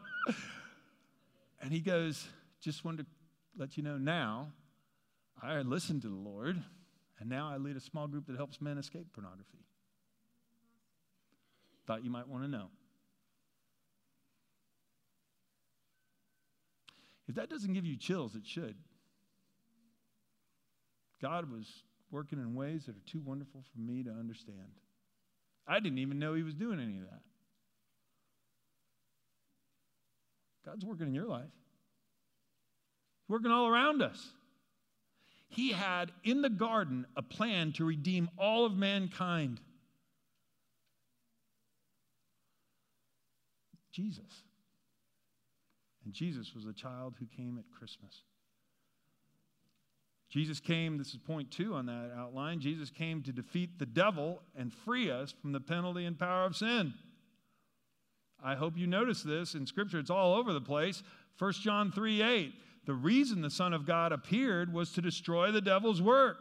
and 1.62 1.72
he 1.72 1.78
goes, 1.78 2.26
Just 2.60 2.84
wanted 2.84 3.04
to 3.04 3.06
let 3.56 3.76
you 3.76 3.84
know 3.84 3.96
now, 3.96 4.48
I 5.40 5.60
listened 5.60 6.02
to 6.02 6.08
the 6.08 6.14
Lord, 6.14 6.60
and 7.20 7.30
now 7.30 7.48
I 7.48 7.56
lead 7.58 7.76
a 7.76 7.80
small 7.80 8.08
group 8.08 8.26
that 8.26 8.36
helps 8.36 8.60
men 8.60 8.78
escape 8.78 9.12
pornography. 9.12 9.58
Thought 11.86 12.02
you 12.04 12.10
might 12.10 12.26
want 12.26 12.42
to 12.42 12.50
know. 12.50 12.66
If 17.28 17.36
that 17.36 17.48
doesn't 17.48 17.72
give 17.74 17.86
you 17.86 17.96
chills, 17.96 18.34
it 18.34 18.44
should. 18.44 18.74
God 21.22 21.48
was 21.48 21.84
working 22.10 22.40
in 22.40 22.56
ways 22.56 22.86
that 22.86 22.96
are 22.96 23.06
too 23.06 23.20
wonderful 23.24 23.62
for 23.72 23.80
me 23.80 24.02
to 24.02 24.10
understand. 24.10 24.72
I 25.66 25.80
didn't 25.80 25.98
even 25.98 26.18
know 26.18 26.34
he 26.34 26.42
was 26.42 26.54
doing 26.54 26.80
any 26.80 26.96
of 26.96 27.04
that. 27.04 27.20
God's 30.64 30.84
working 30.84 31.08
in 31.08 31.14
your 31.14 31.26
life, 31.26 31.50
He's 33.22 33.28
working 33.28 33.50
all 33.50 33.68
around 33.68 34.02
us. 34.02 34.32
He 35.48 35.72
had 35.72 36.12
in 36.22 36.42
the 36.42 36.50
garden 36.50 37.06
a 37.16 37.22
plan 37.22 37.72
to 37.72 37.84
redeem 37.84 38.30
all 38.38 38.64
of 38.64 38.76
mankind. 38.76 39.60
Jesus. 43.90 44.44
And 46.04 46.14
Jesus 46.14 46.54
was 46.54 46.64
the 46.64 46.72
child 46.72 47.14
who 47.18 47.26
came 47.36 47.58
at 47.58 47.64
Christmas. 47.76 48.22
Jesus 50.30 50.60
came, 50.60 50.96
this 50.96 51.08
is 51.08 51.18
point 51.18 51.50
two 51.50 51.74
on 51.74 51.86
that 51.86 52.12
outline. 52.16 52.60
Jesus 52.60 52.88
came 52.88 53.20
to 53.22 53.32
defeat 53.32 53.80
the 53.80 53.86
devil 53.86 54.40
and 54.56 54.72
free 54.72 55.10
us 55.10 55.34
from 55.42 55.50
the 55.50 55.60
penalty 55.60 56.04
and 56.04 56.16
power 56.16 56.44
of 56.44 56.56
sin. 56.56 56.94
I 58.42 58.54
hope 58.54 58.78
you 58.78 58.86
notice 58.86 59.22
this 59.22 59.54
in 59.54 59.66
Scripture, 59.66 59.98
it's 59.98 60.08
all 60.08 60.34
over 60.34 60.52
the 60.52 60.60
place. 60.60 61.02
1 61.38 61.52
John 61.54 61.90
3 61.90 62.22
8. 62.22 62.54
The 62.86 62.94
reason 62.94 63.42
the 63.42 63.50
Son 63.50 63.74
of 63.74 63.84
God 63.84 64.12
appeared 64.12 64.72
was 64.72 64.92
to 64.92 65.02
destroy 65.02 65.50
the 65.50 65.60
devil's 65.60 66.00
work. 66.00 66.38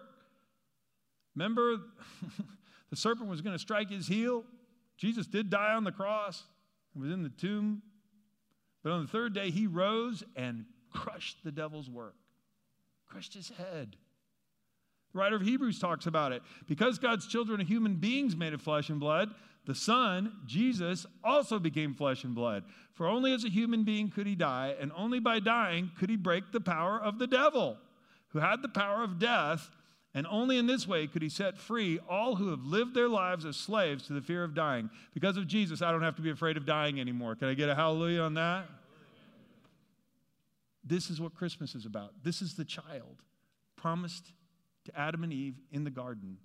Remember, 1.35 1.77
the 2.89 2.95
serpent 2.95 3.27
was 3.27 3.41
going 3.41 3.55
to 3.55 3.59
strike 3.59 3.89
his 3.89 4.07
heel? 4.07 4.43
Jesus 4.97 5.25
did 5.25 5.49
die 5.49 5.73
on 5.73 5.83
the 5.83 5.91
cross 5.91 6.43
and 6.93 7.03
was 7.03 7.11
in 7.11 7.23
the 7.23 7.29
tomb. 7.29 7.81
But 8.83 8.91
on 8.91 9.01
the 9.01 9.07
third 9.07 9.33
day, 9.33 9.49
he 9.49 9.67
rose 9.67 10.23
and 10.35 10.65
crushed 10.93 11.43
the 11.43 11.51
devil's 11.51 11.89
work 11.89 12.15
crushed 13.09 13.33
his 13.33 13.49
head. 13.49 13.95
The 15.11 15.19
writer 15.19 15.35
of 15.35 15.41
Hebrews 15.41 15.79
talks 15.79 16.05
about 16.05 16.31
it. 16.31 16.43
Because 16.67 16.99
God's 16.99 17.27
children 17.27 17.59
are 17.59 17.65
human 17.65 17.95
beings 17.95 18.35
made 18.35 18.53
of 18.53 18.61
flesh 18.61 18.89
and 18.89 18.99
blood, 18.99 19.29
the 19.65 19.75
Son, 19.75 20.33
Jesus, 20.45 21.05
also 21.23 21.59
became 21.59 21.93
flesh 21.93 22.23
and 22.23 22.33
blood. 22.33 22.63
For 22.93 23.07
only 23.07 23.33
as 23.33 23.43
a 23.43 23.49
human 23.49 23.83
being 23.83 24.09
could 24.09 24.27
he 24.27 24.35
die, 24.35 24.75
and 24.79 24.91
only 24.95 25.19
by 25.19 25.39
dying 25.39 25.91
could 25.97 26.09
he 26.09 26.15
break 26.15 26.51
the 26.51 26.61
power 26.61 26.99
of 26.99 27.19
the 27.19 27.27
devil, 27.27 27.77
who 28.29 28.39
had 28.39 28.61
the 28.61 28.69
power 28.69 29.03
of 29.03 29.19
death, 29.19 29.69
and 30.13 30.25
only 30.27 30.57
in 30.57 30.65
this 30.65 30.87
way 30.87 31.07
could 31.07 31.21
he 31.21 31.29
set 31.29 31.57
free 31.57 31.99
all 32.09 32.35
who 32.35 32.49
have 32.49 32.63
lived 32.63 32.95
their 32.95 33.07
lives 33.07 33.45
as 33.45 33.57
slaves 33.57 34.07
to 34.07 34.13
the 34.13 34.21
fear 34.21 34.43
of 34.43 34.55
dying. 34.55 34.89
Because 35.13 35.37
of 35.37 35.47
Jesus, 35.47 35.81
I 35.81 35.91
don't 35.91 36.01
have 36.01 36.15
to 36.15 36.21
be 36.21 36.31
afraid 36.31 36.57
of 36.57 36.65
dying 36.65 36.99
anymore. 36.99 37.35
Can 37.35 37.47
I 37.47 37.53
get 37.53 37.69
a 37.69 37.75
hallelujah 37.75 38.21
on 38.21 38.33
that? 38.35 38.65
This 40.83 41.09
is 41.09 41.19
what 41.19 41.35
Christmas 41.35 41.75
is 41.75 41.85
about. 41.85 42.13
This 42.23 42.41
is 42.41 42.55
the 42.55 42.65
child 42.65 43.21
promised 43.75 44.31
to 44.85 44.99
Adam 44.99 45.23
and 45.23 45.33
Eve 45.33 45.55
in 45.71 45.83
the 45.83 45.89
garden 45.89 46.37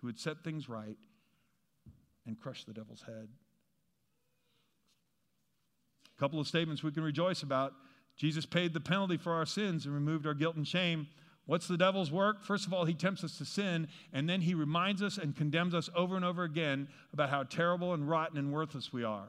who 0.00 0.06
would 0.06 0.18
set 0.18 0.44
things 0.44 0.68
right 0.68 0.96
and 2.26 2.38
crush 2.38 2.64
the 2.64 2.72
devil's 2.72 3.02
head. 3.02 3.28
A 6.16 6.20
couple 6.20 6.40
of 6.40 6.46
statements 6.46 6.82
we 6.82 6.92
can 6.92 7.02
rejoice 7.02 7.42
about. 7.42 7.72
Jesus 8.16 8.44
paid 8.44 8.74
the 8.74 8.80
penalty 8.80 9.16
for 9.16 9.32
our 9.32 9.46
sins 9.46 9.86
and 9.86 9.94
removed 9.94 10.26
our 10.26 10.34
guilt 10.34 10.56
and 10.56 10.66
shame. 10.66 11.06
What's 11.46 11.66
the 11.66 11.78
devil's 11.78 12.12
work? 12.12 12.42
First 12.42 12.66
of 12.66 12.74
all, 12.74 12.84
he 12.84 12.92
tempts 12.92 13.24
us 13.24 13.38
to 13.38 13.44
sin, 13.44 13.88
and 14.12 14.28
then 14.28 14.42
he 14.42 14.54
reminds 14.54 15.02
us 15.02 15.16
and 15.16 15.34
condemns 15.34 15.74
us 15.74 15.88
over 15.96 16.14
and 16.14 16.24
over 16.24 16.42
again 16.42 16.88
about 17.12 17.30
how 17.30 17.44
terrible 17.44 17.94
and 17.94 18.08
rotten 18.08 18.36
and 18.36 18.52
worthless 18.52 18.92
we 18.92 19.02
are. 19.02 19.28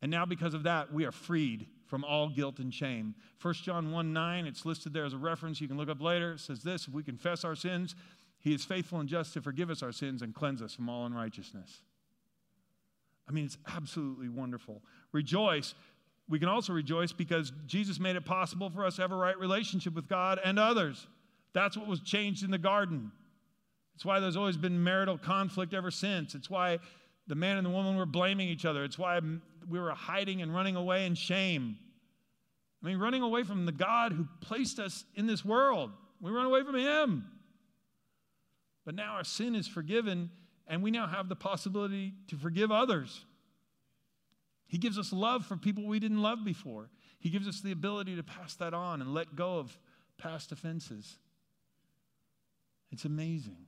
And 0.00 0.10
now, 0.10 0.24
because 0.24 0.54
of 0.54 0.62
that, 0.62 0.92
we 0.92 1.04
are 1.04 1.10
freed 1.10 1.66
from 1.88 2.04
all 2.04 2.28
guilt 2.28 2.58
and 2.58 2.72
shame. 2.72 3.14
1 3.40 3.54
John 3.54 3.90
1 3.90 4.12
9, 4.12 4.46
it's 4.46 4.64
listed 4.64 4.92
there 4.92 5.04
as 5.04 5.14
a 5.14 5.18
reference. 5.18 5.60
You 5.60 5.68
can 5.68 5.76
look 5.76 5.88
up 5.88 6.00
later. 6.00 6.32
It 6.32 6.40
says 6.40 6.62
this 6.62 6.86
If 6.86 6.94
we 6.94 7.02
confess 7.02 7.44
our 7.44 7.56
sins, 7.56 7.94
he 8.38 8.54
is 8.54 8.64
faithful 8.64 9.00
and 9.00 9.08
just 9.08 9.32
to 9.34 9.42
forgive 9.42 9.70
us 9.70 9.82
our 9.82 9.92
sins 9.92 10.22
and 10.22 10.34
cleanse 10.34 10.62
us 10.62 10.74
from 10.74 10.88
all 10.88 11.06
unrighteousness. 11.06 11.80
I 13.28 13.32
mean, 13.32 13.46
it's 13.46 13.58
absolutely 13.74 14.28
wonderful. 14.28 14.82
Rejoice. 15.12 15.74
We 16.28 16.38
can 16.38 16.48
also 16.48 16.72
rejoice 16.72 17.12
because 17.12 17.52
Jesus 17.66 17.98
made 17.98 18.16
it 18.16 18.24
possible 18.24 18.70
for 18.70 18.84
us 18.84 18.96
to 18.96 19.02
have 19.02 19.12
a 19.12 19.16
right 19.16 19.38
relationship 19.38 19.94
with 19.94 20.08
God 20.08 20.38
and 20.44 20.58
others. 20.58 21.06
That's 21.52 21.76
what 21.76 21.86
was 21.86 22.00
changed 22.00 22.44
in 22.44 22.50
the 22.50 22.58
garden. 22.58 23.10
It's 23.94 24.04
why 24.04 24.20
there's 24.20 24.36
always 24.36 24.56
been 24.56 24.82
marital 24.84 25.18
conflict 25.18 25.74
ever 25.74 25.90
since. 25.90 26.34
It's 26.34 26.48
why 26.48 26.78
the 27.28 27.34
man 27.34 27.58
and 27.58 27.66
the 27.66 27.70
woman 27.70 27.96
were 27.96 28.06
blaming 28.06 28.48
each 28.48 28.64
other. 28.64 28.82
It's 28.84 28.98
why 28.98 29.20
we 29.68 29.78
were 29.78 29.90
hiding 29.90 30.42
and 30.42 30.52
running 30.52 30.76
away 30.76 31.06
in 31.06 31.14
shame. 31.14 31.76
I 32.82 32.86
mean, 32.86 32.98
running 32.98 33.22
away 33.22 33.42
from 33.42 33.66
the 33.66 33.72
God 33.72 34.12
who 34.12 34.26
placed 34.40 34.78
us 34.78 35.04
in 35.14 35.26
this 35.26 35.44
world. 35.44 35.90
We 36.20 36.30
run 36.30 36.46
away 36.46 36.64
from 36.64 36.76
Him. 36.76 37.24
But 38.84 38.94
now 38.94 39.14
our 39.14 39.24
sin 39.24 39.54
is 39.54 39.68
forgiven, 39.68 40.30
and 40.66 40.82
we 40.82 40.90
now 40.90 41.06
have 41.06 41.28
the 41.28 41.36
possibility 41.36 42.14
to 42.28 42.36
forgive 42.36 42.72
others. 42.72 43.24
He 44.66 44.78
gives 44.78 44.98
us 44.98 45.12
love 45.12 45.44
for 45.44 45.56
people 45.56 45.86
we 45.86 45.98
didn't 45.98 46.22
love 46.22 46.44
before. 46.44 46.88
He 47.18 47.30
gives 47.30 47.48
us 47.48 47.60
the 47.60 47.72
ability 47.72 48.16
to 48.16 48.22
pass 48.22 48.54
that 48.56 48.74
on 48.74 49.02
and 49.02 49.12
let 49.12 49.34
go 49.36 49.58
of 49.58 49.76
past 50.16 50.52
offenses. 50.52 51.18
It's 52.90 53.04
amazing. 53.04 53.66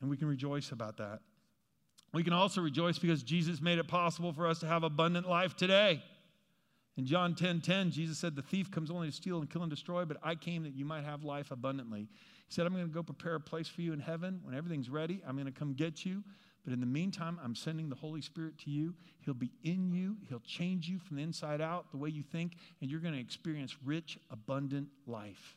And 0.00 0.10
we 0.10 0.16
can 0.16 0.28
rejoice 0.28 0.72
about 0.72 0.98
that. 0.98 1.20
We 2.12 2.22
can 2.22 2.32
also 2.32 2.60
rejoice 2.60 2.98
because 2.98 3.22
Jesus 3.22 3.60
made 3.60 3.78
it 3.78 3.88
possible 3.88 4.32
for 4.32 4.46
us 4.46 4.58
to 4.60 4.66
have 4.66 4.82
abundant 4.82 5.28
life 5.28 5.56
today. 5.56 6.02
In 6.96 7.06
John 7.06 7.34
10 7.34 7.62
10, 7.62 7.90
Jesus 7.90 8.18
said, 8.18 8.36
The 8.36 8.42
thief 8.42 8.70
comes 8.70 8.90
only 8.90 9.08
to 9.08 9.12
steal 9.14 9.38
and 9.38 9.48
kill 9.48 9.62
and 9.62 9.70
destroy, 9.70 10.04
but 10.04 10.18
I 10.22 10.34
came 10.34 10.62
that 10.64 10.74
you 10.74 10.84
might 10.84 11.04
have 11.04 11.24
life 11.24 11.50
abundantly. 11.50 12.00
He 12.00 12.54
said, 12.54 12.66
I'm 12.66 12.74
going 12.74 12.86
to 12.86 12.92
go 12.92 13.02
prepare 13.02 13.36
a 13.36 13.40
place 13.40 13.66
for 13.66 13.80
you 13.80 13.94
in 13.94 14.00
heaven. 14.00 14.40
When 14.42 14.54
everything's 14.54 14.90
ready, 14.90 15.22
I'm 15.26 15.36
going 15.36 15.46
to 15.46 15.58
come 15.58 15.72
get 15.72 16.04
you. 16.04 16.22
But 16.64 16.74
in 16.74 16.80
the 16.80 16.86
meantime, 16.86 17.40
I'm 17.42 17.54
sending 17.54 17.88
the 17.88 17.96
Holy 17.96 18.20
Spirit 18.20 18.58
to 18.58 18.70
you. 18.70 18.94
He'll 19.20 19.34
be 19.34 19.50
in 19.64 19.90
you, 19.90 20.16
He'll 20.28 20.40
change 20.40 20.88
you 20.88 20.98
from 20.98 21.16
the 21.16 21.22
inside 21.22 21.60
out, 21.60 21.90
the 21.90 21.96
way 21.96 22.10
you 22.10 22.22
think, 22.22 22.52
and 22.80 22.90
you're 22.90 23.00
going 23.00 23.14
to 23.14 23.20
experience 23.20 23.74
rich, 23.84 24.18
abundant 24.30 24.88
life 25.06 25.56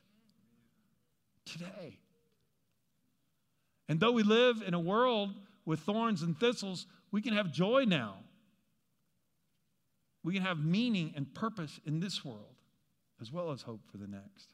today. 1.46 2.00
And 3.88 4.00
though 4.00 4.14
we 4.14 4.24
live 4.24 4.64
in 4.66 4.74
a 4.74 4.80
world 4.80 5.36
with 5.66 5.82
thorns 5.82 6.22
and 6.22 6.38
thistles, 6.40 6.86
we 7.12 7.22
can 7.22 7.34
have 7.34 7.52
joy 7.52 7.86
now. 7.86 8.18
We 10.24 10.34
can 10.34 10.44
have 10.44 10.60
meaning 10.60 11.14
and 11.16 11.34
purpose 11.34 11.80
in 11.86 12.00
this 12.00 12.24
world 12.26 12.56
as 13.22 13.32
well 13.32 13.52
as 13.52 13.62
hope 13.62 13.82
for 13.92 13.98
the 13.98 14.08
next. 14.08 14.54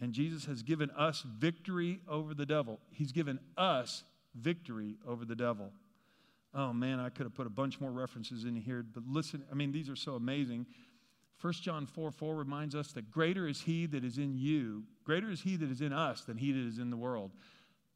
And 0.00 0.12
Jesus 0.12 0.44
has 0.46 0.62
given 0.62 0.90
us 0.90 1.24
victory 1.38 2.00
over 2.08 2.34
the 2.34 2.46
devil. 2.46 2.78
He's 2.90 3.12
given 3.12 3.38
us 3.56 4.04
victory 4.34 4.96
over 5.06 5.24
the 5.24 5.34
devil. 5.34 5.72
Oh 6.54 6.72
man, 6.72 7.00
I 7.00 7.08
could 7.08 7.24
have 7.24 7.34
put 7.34 7.46
a 7.46 7.50
bunch 7.50 7.80
more 7.80 7.90
references 7.90 8.44
in 8.44 8.56
here, 8.56 8.82
but 8.82 9.04
listen, 9.06 9.44
I 9.50 9.54
mean, 9.54 9.72
these 9.72 9.88
are 9.88 9.96
so 9.96 10.14
amazing. 10.14 10.66
1 11.40 11.52
John 11.54 11.86
4 11.86 12.10
4 12.10 12.34
reminds 12.34 12.74
us 12.74 12.92
that 12.92 13.10
greater 13.10 13.46
is 13.46 13.60
he 13.60 13.86
that 13.86 14.04
is 14.04 14.18
in 14.18 14.36
you, 14.36 14.84
greater 15.04 15.30
is 15.30 15.42
he 15.42 15.56
that 15.56 15.70
is 15.70 15.80
in 15.80 15.92
us 15.92 16.22
than 16.22 16.36
he 16.36 16.52
that 16.52 16.66
is 16.66 16.78
in 16.78 16.90
the 16.90 16.96
world. 16.96 17.32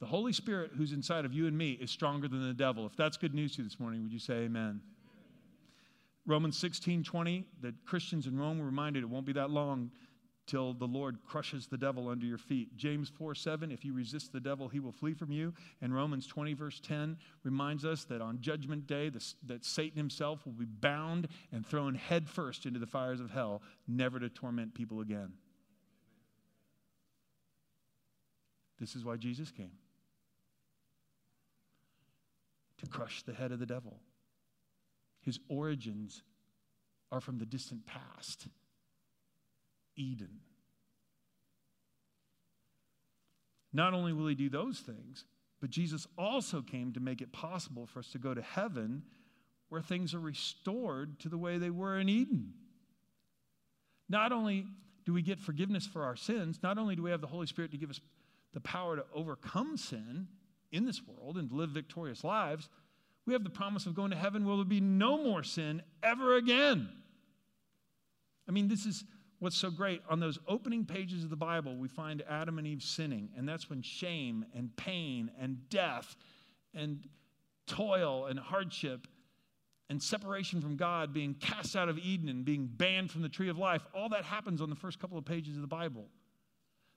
The 0.02 0.08
Holy 0.08 0.32
Spirit 0.32 0.72
who's 0.76 0.90
inside 0.90 1.24
of 1.24 1.32
you 1.32 1.46
and 1.46 1.56
me 1.56 1.78
is 1.80 1.88
stronger 1.88 2.26
than 2.26 2.44
the 2.44 2.52
devil. 2.52 2.86
If 2.86 2.96
that's 2.96 3.16
good 3.16 3.34
news 3.34 3.52
to 3.52 3.58
you 3.58 3.68
this 3.68 3.78
morning, 3.78 4.02
would 4.02 4.12
you 4.12 4.18
say 4.18 4.34
amen? 4.34 4.80
Romans 6.26 6.58
16 6.58 7.04
20, 7.04 7.44
that 7.60 7.74
Christians 7.86 8.26
in 8.26 8.36
Rome 8.36 8.58
were 8.58 8.66
reminded 8.66 9.04
it 9.04 9.08
won't 9.08 9.26
be 9.26 9.32
that 9.34 9.50
long 9.50 9.92
till 10.48 10.74
the 10.74 10.88
Lord 10.88 11.18
crushes 11.24 11.68
the 11.68 11.78
devil 11.78 12.08
under 12.08 12.26
your 12.26 12.36
feet. 12.36 12.76
James 12.76 13.12
4 13.16 13.36
7, 13.36 13.70
if 13.70 13.84
you 13.84 13.92
resist 13.92 14.32
the 14.32 14.40
devil, 14.40 14.66
he 14.66 14.80
will 14.80 14.90
flee 14.90 15.14
from 15.14 15.30
you. 15.30 15.54
And 15.80 15.94
Romans 15.94 16.26
20, 16.26 16.52
verse 16.54 16.80
10, 16.80 17.16
reminds 17.44 17.84
us 17.84 18.02
that 18.06 18.20
on 18.20 18.40
Judgment 18.40 18.88
Day, 18.88 19.08
that 19.08 19.64
Satan 19.64 19.96
himself 19.96 20.44
will 20.44 20.52
be 20.52 20.64
bound 20.64 21.28
and 21.52 21.64
thrown 21.64 21.94
headfirst 21.94 22.66
into 22.66 22.80
the 22.80 22.88
fires 22.88 23.20
of 23.20 23.30
hell, 23.30 23.62
never 23.86 24.18
to 24.18 24.28
torment 24.28 24.74
people 24.74 25.00
again. 25.00 25.34
This 28.80 28.96
is 28.96 29.04
why 29.04 29.16
Jesus 29.16 29.52
came 29.52 29.70
to 32.83 32.90
crush 32.90 33.23
the 33.23 33.33
head 33.33 33.53
of 33.53 33.59
the 33.59 33.66
devil. 33.66 34.01
His 35.23 35.38
origins 35.49 36.23
are 37.11 37.21
from 37.21 37.38
the 37.38 37.47
distant 37.47 37.87
past 37.87 38.49
Eden. 39.97 40.40
Not 43.73 43.95
only 43.95 44.12
will 44.12 44.27
he 44.27 44.35
do 44.35 44.51
those 44.51 44.81
things, 44.81 45.25
but 45.61 45.71
Jesus 45.71 46.07
also 46.18 46.61
came 46.61 46.92
to 46.92 47.01
make 47.01 47.23
it 47.23 47.33
possible 47.33 47.87
for 47.87 48.01
us 48.01 48.09
to 48.09 48.18
go 48.18 48.35
to 48.35 48.42
heaven 48.42 49.03
where 49.68 49.81
things 49.81 50.12
are 50.12 50.21
restored 50.21 51.21
to 51.21 51.29
the 51.29 51.38
way 51.38 51.57
they 51.57 51.71
were 51.71 51.99
in 51.99 52.09
Eden. 52.09 52.53
Not 54.09 54.33
only 54.33 54.66
do 55.07 55.12
we 55.12 55.23
get 55.23 55.40
forgiveness 55.40 55.87
for 55.87 56.03
our 56.03 56.16
sins, 56.16 56.59
not 56.62 56.79
only 56.79 56.97
do 56.97 57.03
we 57.03 57.11
have 57.11 57.21
the 57.21 57.27
Holy 57.27 57.47
Spirit 57.47 57.71
to 57.71 57.79
give 57.79 57.90
us 57.90 58.01
the 58.53 58.61
power 58.61 58.97
to 58.97 59.05
overcome 59.14 59.77
sin, 59.77 60.27
in 60.72 60.85
this 60.85 61.00
world 61.06 61.37
and 61.37 61.52
live 61.52 61.70
victorious 61.70 62.24
lives, 62.24 62.68
we 63.26 63.32
have 63.35 63.44
the 63.44 63.50
promise 63.50 63.87
of 63.87 63.94
going 63.94 64.11
to 64.11 64.16
heaven 64.16 64.44
where 64.44 64.56
there'll 64.56 64.64
be 64.64 64.80
no 64.80 65.22
more 65.22 65.42
sin 65.42 65.82
ever 66.02 66.35
again. 66.37 66.88
I 68.48 68.52
mean, 68.52 68.66
this 68.66 68.85
is 68.85 69.04
what's 69.38 69.56
so 69.56 69.70
great. 69.70 70.02
On 70.08 70.18
those 70.18 70.38
opening 70.48 70.85
pages 70.85 71.22
of 71.22 71.30
the 71.30 71.37
Bible, 71.37 71.76
we 71.76 71.88
find 71.88 72.22
Adam 72.28 72.58
and 72.58 72.66
Eve 72.66 72.82
sinning, 72.82 73.28
and 73.37 73.48
that's 73.48 73.70
when 73.70 73.82
shame 73.82 74.44
and 74.56 74.74
pain 74.76 75.30
and 75.40 75.68
death 75.68 76.16
and 76.74 77.06
toil 77.66 78.26
and 78.26 78.38
hardship 78.38 79.06
and 79.88 80.02
separation 80.02 80.61
from 80.61 80.76
God, 80.76 81.12
being 81.12 81.35
cast 81.35 81.76
out 81.76 81.88
of 81.88 81.98
Eden 81.98 82.28
and 82.28 82.44
being 82.44 82.66
banned 82.66 83.11
from 83.11 83.20
the 83.22 83.28
tree 83.28 83.50
of 83.50 83.58
life, 83.58 83.82
all 83.94 84.08
that 84.08 84.24
happens 84.24 84.62
on 84.62 84.70
the 84.70 84.76
first 84.76 84.98
couple 84.98 85.18
of 85.18 85.24
pages 85.24 85.54
of 85.54 85.61
the 85.61 85.68
Bible. 85.68 86.06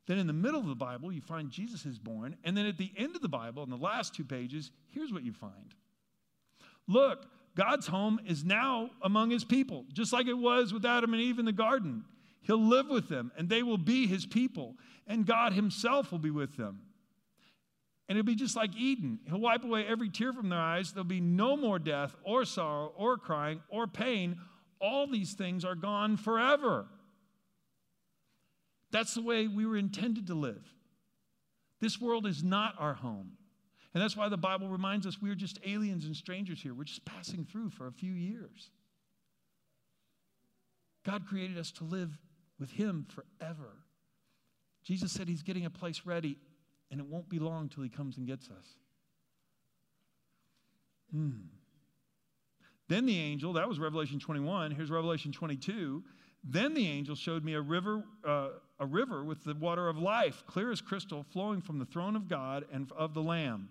Then 0.07 0.19
in 0.19 0.27
the 0.27 0.33
middle 0.33 0.59
of 0.59 0.67
the 0.67 0.75
Bible, 0.75 1.11
you 1.11 1.21
find 1.21 1.49
Jesus 1.49 1.85
is 1.85 1.97
born. 1.97 2.35
And 2.43 2.55
then 2.55 2.65
at 2.65 2.77
the 2.77 2.91
end 2.95 3.15
of 3.15 3.21
the 3.21 3.29
Bible, 3.29 3.63
in 3.63 3.69
the 3.69 3.77
last 3.77 4.13
two 4.13 4.23
pages, 4.23 4.71
here's 4.91 5.11
what 5.11 5.23
you 5.23 5.33
find 5.33 5.73
Look, 6.87 7.25
God's 7.55 7.87
home 7.87 8.19
is 8.25 8.43
now 8.43 8.89
among 9.01 9.31
his 9.31 9.43
people, 9.43 9.85
just 9.93 10.13
like 10.13 10.27
it 10.27 10.37
was 10.37 10.73
with 10.73 10.85
Adam 10.85 11.13
and 11.13 11.21
Eve 11.21 11.39
in 11.39 11.45
the 11.45 11.53
garden. 11.53 12.03
He'll 12.41 12.63
live 12.63 12.89
with 12.89 13.09
them, 13.09 13.31
and 13.37 13.49
they 13.49 13.63
will 13.63 13.77
be 13.77 14.05
his 14.05 14.25
people, 14.25 14.75
and 15.07 15.25
God 15.25 15.53
himself 15.53 16.11
will 16.11 16.19
be 16.19 16.29
with 16.29 16.57
them. 16.57 16.81
And 18.07 18.19
it'll 18.19 18.27
be 18.27 18.35
just 18.35 18.55
like 18.55 18.75
Eden. 18.75 19.19
He'll 19.27 19.39
wipe 19.39 19.63
away 19.63 19.85
every 19.87 20.09
tear 20.09 20.31
from 20.31 20.49
their 20.49 20.59
eyes. 20.59 20.91
There'll 20.91 21.05
be 21.05 21.21
no 21.21 21.57
more 21.57 21.79
death, 21.79 22.15
or 22.23 22.45
sorrow, 22.45 22.93
or 22.95 23.17
crying, 23.17 23.61
or 23.69 23.87
pain. 23.87 24.37
All 24.79 25.07
these 25.07 25.33
things 25.33 25.65
are 25.65 25.73
gone 25.73 26.17
forever. 26.17 26.85
That's 28.95 29.13
the 29.13 29.21
way 29.21 29.49
we 29.49 29.65
were 29.65 29.75
intended 29.75 30.27
to 30.27 30.35
live. 30.35 30.73
This 31.81 31.99
world 31.99 32.25
is 32.25 32.45
not 32.45 32.75
our 32.79 32.93
home. 32.93 33.31
And 33.93 34.01
that's 34.01 34.15
why 34.15 34.29
the 34.29 34.37
Bible 34.37 34.69
reminds 34.69 35.05
us 35.05 35.17
we're 35.21 35.35
just 35.35 35.59
aliens 35.65 36.05
and 36.05 36.15
strangers 36.15 36.61
here. 36.61 36.73
We're 36.73 36.85
just 36.85 37.03
passing 37.03 37.43
through 37.43 37.71
for 37.71 37.87
a 37.87 37.91
few 37.91 38.13
years. 38.13 38.71
God 41.05 41.27
created 41.27 41.57
us 41.57 41.71
to 41.71 41.83
live 41.83 42.17
with 42.57 42.71
Him 42.71 43.05
forever. 43.09 43.83
Jesus 44.85 45.11
said 45.11 45.27
He's 45.27 45.43
getting 45.43 45.65
a 45.65 45.69
place 45.69 46.03
ready, 46.05 46.37
and 46.89 47.01
it 47.01 47.05
won't 47.05 47.27
be 47.27 47.37
long 47.37 47.67
till 47.67 47.83
He 47.83 47.89
comes 47.89 48.15
and 48.15 48.25
gets 48.25 48.47
us. 48.47 48.77
Hmm. 51.11 51.31
Then 52.87 53.05
the 53.05 53.19
angel, 53.19 53.51
that 53.53 53.67
was 53.67 53.77
Revelation 53.77 54.21
21. 54.21 54.71
Here's 54.71 54.89
Revelation 54.89 55.33
22. 55.33 56.01
Then 56.47 56.75
the 56.75 56.87
angel 56.87 57.15
showed 57.15 57.43
me 57.43 57.55
a 57.55 57.61
river, 57.61 58.03
uh, 58.23 58.49
a 58.79 58.85
river 58.85 59.23
with 59.23 59.43
the 59.43 59.55
water 59.55 59.89
of 59.89 59.97
life, 59.97 60.43
clear 60.45 60.71
as 60.71 60.79
crystal, 60.79 61.23
flowing 61.23 61.59
from 61.59 61.79
the 61.79 61.85
throne 61.85 62.15
of 62.15 62.27
God 62.27 62.65
and 62.71 62.91
of 62.91 63.15
the 63.15 63.23
Lamb. 63.23 63.69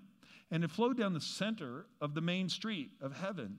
And 0.51 0.65
it 0.65 0.73
flowed 0.73 0.99
down 0.99 1.15
the 1.15 1.21
center 1.21 1.87
of 2.01 2.15
the 2.15 2.21
main 2.21 2.49
street 2.49 2.91
of 3.01 3.17
heaven. 3.17 3.59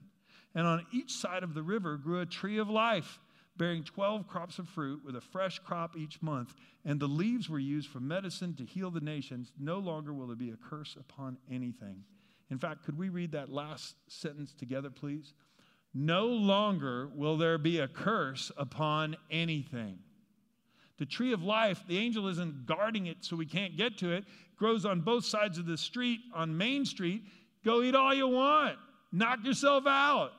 And 0.54 0.66
on 0.66 0.86
each 0.92 1.12
side 1.12 1.42
of 1.42 1.54
the 1.54 1.62
river 1.62 1.96
grew 1.96 2.20
a 2.20 2.26
tree 2.26 2.58
of 2.58 2.68
life, 2.68 3.18
bearing 3.56 3.84
12 3.84 4.28
crops 4.28 4.58
of 4.58 4.68
fruit, 4.68 5.02
with 5.02 5.16
a 5.16 5.20
fresh 5.20 5.58
crop 5.60 5.96
each 5.96 6.20
month. 6.20 6.54
And 6.84 7.00
the 7.00 7.06
leaves 7.06 7.48
were 7.48 7.58
used 7.58 7.88
for 7.88 8.00
medicine 8.00 8.54
to 8.56 8.64
heal 8.64 8.90
the 8.90 9.00
nations. 9.00 9.50
No 9.58 9.78
longer 9.78 10.12
will 10.12 10.26
there 10.26 10.36
be 10.36 10.50
a 10.50 10.56
curse 10.56 10.94
upon 10.98 11.38
anything. 11.50 12.04
In 12.50 12.58
fact, 12.58 12.84
could 12.84 12.98
we 12.98 13.08
read 13.08 13.32
that 13.32 13.48
last 13.48 13.96
sentence 14.08 14.52
together, 14.52 14.90
please? 14.90 15.32
No 15.98 16.26
longer 16.26 17.08
will 17.14 17.38
there 17.38 17.56
be 17.56 17.78
a 17.78 17.88
curse 17.88 18.52
upon 18.58 19.16
anything. 19.30 19.98
The 20.98 21.06
tree 21.06 21.32
of 21.32 21.42
life, 21.42 21.84
the 21.88 21.96
angel 21.96 22.28
isn't 22.28 22.66
guarding 22.66 23.06
it 23.06 23.24
so 23.24 23.34
we 23.34 23.46
can't 23.46 23.78
get 23.78 23.96
to 23.98 24.12
it, 24.12 24.26
grows 24.58 24.84
on 24.84 25.00
both 25.00 25.24
sides 25.24 25.56
of 25.56 25.64
the 25.64 25.78
street, 25.78 26.20
on 26.34 26.54
Main 26.54 26.84
Street. 26.84 27.22
Go 27.64 27.82
eat 27.82 27.94
all 27.94 28.12
you 28.12 28.28
want, 28.28 28.76
knock 29.10 29.42
yourself 29.42 29.84
out. 29.86 30.32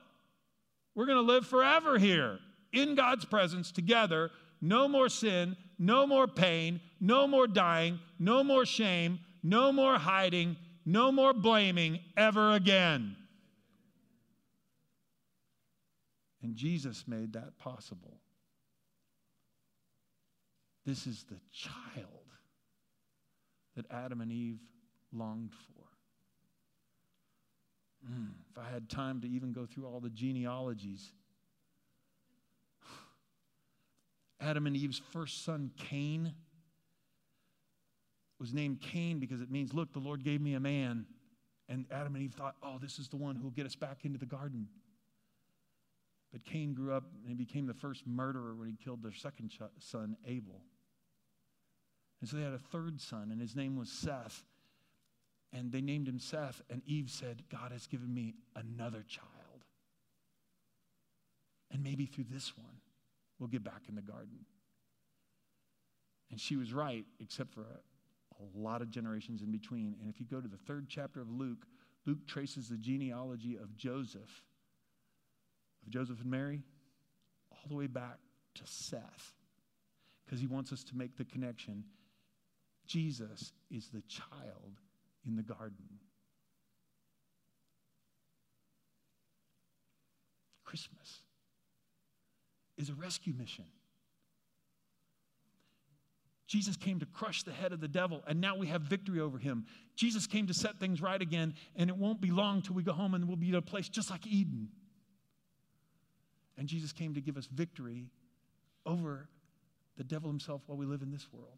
We're 0.94 1.08
going 1.08 1.26
to 1.26 1.34
live 1.34 1.48
forever 1.48 1.98
here 1.98 2.38
in 2.72 2.94
God's 2.94 3.26
presence 3.26 3.72
together. 3.72 4.30
No 4.62 4.88
more 4.88 5.10
sin, 5.10 5.58
no 5.80 6.06
more 6.06 6.28
pain, 6.28 6.82
no 7.02 7.26
more 7.26 7.48
dying, 7.48 8.00
no 8.20 8.44
more 8.44 8.68
shame, 8.68 9.22
no 9.42 9.72
more 9.72 9.98
hiding, 9.98 10.56
no 10.86 11.12
more 11.12 11.34
blaming 11.34 11.98
ever 12.16 12.52
again. 12.52 13.16
And 16.42 16.56
Jesus 16.56 17.06
made 17.08 17.34
that 17.34 17.58
possible. 17.58 18.20
This 20.86 21.08
is 21.08 21.26
the 21.26 21.40
child 21.52 22.06
that 23.76 23.86
Adam 23.92 24.22
and 24.22 24.32
Eve 24.32 24.60
longed 25.12 25.52
for. 25.54 25.84
Mm, 28.10 28.30
if 28.52 28.58
I 28.58 28.72
had 28.72 28.90
time 28.90 29.22
to 29.22 29.28
even 29.28 29.52
go 29.52 29.66
through 29.66 29.86
all 29.86 30.00
the 30.00 30.10
genealogies, 30.10 31.12
Adam 34.40 34.68
and 34.68 34.78
Eve's 34.78 35.02
first 35.12 35.44
son, 35.44 35.72
Cain, 35.78 36.34
was 38.40 38.54
named 38.54 38.80
Cain 38.82 39.20
because 39.20 39.42
it 39.42 39.50
means, 39.50 39.74
look, 39.74 39.92
the 39.94 40.00
Lord 40.00 40.24
gave 40.24 40.42
me 40.42 40.54
a 40.54 40.60
man. 40.60 41.06
And 41.70 41.86
Adam 41.92 42.16
and 42.16 42.24
Eve 42.24 42.34
thought, 42.34 42.56
oh, 42.64 42.78
this 42.80 42.98
is 43.00 43.10
the 43.10 43.18
one 43.18 43.36
who 43.36 43.44
will 43.44 43.52
get 43.52 43.66
us 43.66 43.76
back 43.76 44.06
into 44.06 44.18
the 44.18 44.26
garden. 44.26 44.68
But 46.32 46.44
Cain 46.44 46.74
grew 46.74 46.94
up 46.94 47.06
and 47.20 47.30
he 47.30 47.36
became 47.36 47.66
the 47.66 47.74
first 47.74 48.06
murderer 48.06 48.56
when 48.56 48.68
he 48.68 48.76
killed 48.76 49.02
their 49.02 49.14
second 49.14 49.52
son, 49.80 50.18
Abel. 50.26 50.62
And 52.20 52.30
so 52.30 52.38
they 52.38 52.44
had 52.44 52.54
a 52.54 52.60
third 52.60 53.00
son, 53.00 53.30
and 53.32 53.40
his 53.40 53.56
name 53.56 53.78
was 53.78 53.90
Seth. 53.90 54.44
And 55.54 55.72
they 55.72 55.82
named 55.82 56.08
him 56.08 56.20
Seth, 56.20 56.62
and 56.70 56.82
Eve 56.86 57.10
said, 57.10 57.44
God 57.50 57.72
has 57.72 57.88
given 57.88 58.14
me 58.14 58.36
another 58.56 59.04
child. 59.08 59.64
And 61.72 61.84
maybe 61.84 62.06
through 62.06 62.26
this 62.30 62.58
one, 62.58 62.82
we'll 63.40 63.50
get 63.50 63.64
back 63.64 63.84
in 63.88 63.96
the 63.96 64.02
garden. 64.02 64.46
And 66.32 66.40
she 66.40 66.56
was 66.56 66.74
right, 66.74 67.06
except 67.20 67.54
for 67.54 67.62
a, 67.62 68.44
a 68.44 68.46
lot 68.60 68.82
of 68.82 68.90
generations 68.90 69.42
in 69.42 69.52
between. 69.52 69.96
And 70.02 70.10
if 70.10 70.20
you 70.20 70.26
go 70.26 70.42
to 70.42 70.48
the 70.48 70.58
third 70.58 70.88
chapter 70.90 71.22
of 71.22 71.30
Luke, 71.30 71.66
Luke 72.06 72.26
traces 72.28 72.68
the 72.68 72.78
genealogy 72.78 73.56
of 73.56 73.76
Joseph 73.78 74.42
of 75.88 75.94
Joseph 75.94 76.22
and 76.22 76.30
Mary 76.30 76.62
all 77.52 77.70
the 77.70 77.76
way 77.76 77.88
back 77.88 78.20
to 78.56 78.62
Seth 78.66 79.34
because 80.26 80.40
he 80.40 80.48
wants 80.48 80.72
us 80.74 80.84
to 80.86 80.98
make 80.98 81.18
the 81.18 81.26
connection. 81.26 81.84
Jesus 82.86 83.54
is 83.72 83.90
the 83.90 84.02
child 84.02 84.80
in 85.26 85.36
the 85.36 85.44
garden. 85.44 86.00
Christmas 90.64 91.22
is 92.78 92.90
a 92.90 92.94
rescue 92.94 93.34
mission. 93.34 93.66
Jesus 96.46 96.78
came 96.78 97.00
to 97.00 97.06
crush 97.06 97.44
the 97.44 97.52
head 97.52 97.74
of 97.74 97.82
the 97.82 97.90
devil, 97.90 98.24
and 98.26 98.40
now 98.40 98.56
we 98.56 98.68
have 98.68 98.82
victory 98.82 99.20
over 99.20 99.38
him. 99.38 99.66
Jesus 99.98 100.28
came 100.28 100.48
to 100.48 100.54
set 100.54 100.80
things 100.80 101.02
right 101.02 101.22
again, 101.22 101.54
and 101.76 101.90
it 101.90 101.98
won't 101.98 102.22
be 102.22 102.32
long 102.32 102.62
till 102.62 102.74
we 102.74 102.84
go 102.84 102.94
home 102.94 103.14
and 103.14 103.28
we'll 103.28 103.36
be 103.36 103.50
in 103.50 103.56
a 103.56 103.62
place 103.62 103.90
just 103.90 104.10
like 104.10 104.26
Eden. 104.26 104.70
And 106.58 106.68
Jesus 106.68 106.92
came 106.92 107.14
to 107.14 107.22
give 107.22 107.38
us 107.38 107.48
victory 107.48 108.10
over 108.86 109.28
the 109.98 110.04
devil 110.04 110.30
himself 110.30 110.62
while 110.66 110.78
we 110.78 110.86
live 110.86 111.02
in 111.02 111.12
this 111.12 111.28
world. 111.32 111.58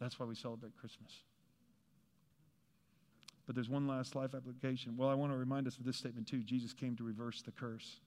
That's 0.00 0.18
why 0.18 0.26
we 0.26 0.34
celebrate 0.34 0.76
Christmas. 0.76 1.12
But 3.46 3.54
there's 3.54 3.68
one 3.68 3.86
last 3.86 4.14
life 4.14 4.34
application. 4.34 4.96
Well, 4.96 5.08
I 5.08 5.14
want 5.14 5.32
to 5.32 5.38
remind 5.38 5.66
us 5.66 5.76
of 5.76 5.84
this 5.84 5.96
statement 5.96 6.26
too. 6.26 6.42
Jesus 6.42 6.72
came 6.72 6.96
to 6.96 7.04
reverse 7.04 7.42
the 7.42 7.52
curse. 7.52 8.00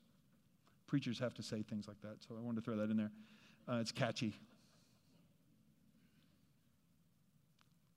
Preachers 0.88 1.20
have 1.20 1.34
to 1.36 1.44
say 1.44 1.64
things 1.64 1.88
like 1.88 2.02
that, 2.02 2.18
so 2.28 2.36
I 2.38 2.42
wanted 2.42 2.64
to 2.64 2.66
throw 2.66 2.78
that 2.78 2.90
in 2.90 2.98
there. 2.98 3.12
Uh, 3.68 3.80
it's 3.80 3.92
catchy. 3.92 4.34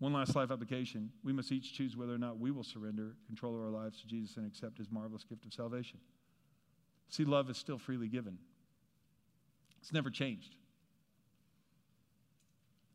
One 0.01 0.13
last 0.15 0.35
life 0.35 0.51
application. 0.51 1.11
We 1.23 1.33
must 1.33 1.53
each 1.53 1.75
choose 1.75 1.97
whether 1.97 2.15
or 2.15 2.19
not 2.19 2.39
we 2.39 2.51
will 2.51 2.65
surrender 2.65 3.15
control 3.27 3.55
of 3.55 3.61
our 3.61 3.71
lives 3.71 4.01
to 4.01 4.07
Jesus 4.07 4.37
and 4.37 4.47
accept 4.47 4.79
his 4.79 4.91
marvelous 4.91 5.25
gift 5.25 5.45
of 5.45 5.53
salvation. 5.53 5.99
See, 7.09 7.25
love 7.25 7.49
is 7.51 7.59
still 7.59 7.79
freely 7.79 8.09
given, 8.09 8.39
it's 9.81 9.93
never 9.93 10.11
changed. 10.11 10.57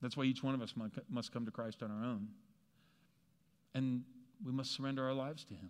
That's 0.01 0.17
why 0.17 0.25
each 0.25 0.43
one 0.43 0.53
of 0.53 0.61
us 0.61 0.73
must 1.09 1.31
come 1.31 1.45
to 1.45 1.51
Christ 1.51 1.81
on 1.81 1.89
our 1.89 2.03
own. 2.03 2.27
And 3.73 4.03
we 4.45 4.51
must 4.51 4.75
surrender 4.75 5.03
our 5.03 5.13
lives 5.13 5.45
to 5.45 5.53
him. 5.53 5.69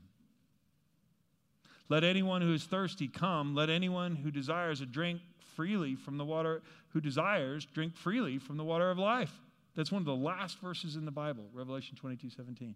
Let 1.87 2.03
anyone 2.03 2.41
who 2.41 2.53
is 2.53 2.63
thirsty 2.65 3.07
come. 3.07 3.55
Let 3.55 3.69
anyone 3.69 4.15
who 4.15 4.31
desires 4.31 4.81
a 4.81 4.85
drink 4.85 5.21
freely 5.55 5.95
from 5.95 6.17
the 6.17 6.25
water, 6.25 6.63
who 6.89 6.99
desires, 6.99 7.65
drink 7.65 7.95
freely 7.95 8.37
from 8.37 8.57
the 8.57 8.63
water 8.63 8.89
of 8.89 8.97
life. 8.97 9.31
That's 9.75 9.91
one 9.91 10.01
of 10.01 10.05
the 10.05 10.15
last 10.15 10.59
verses 10.59 10.95
in 10.95 11.05
the 11.05 11.11
Bible, 11.11 11.45
Revelation 11.53 11.95
22 11.95 12.29
17. 12.29 12.75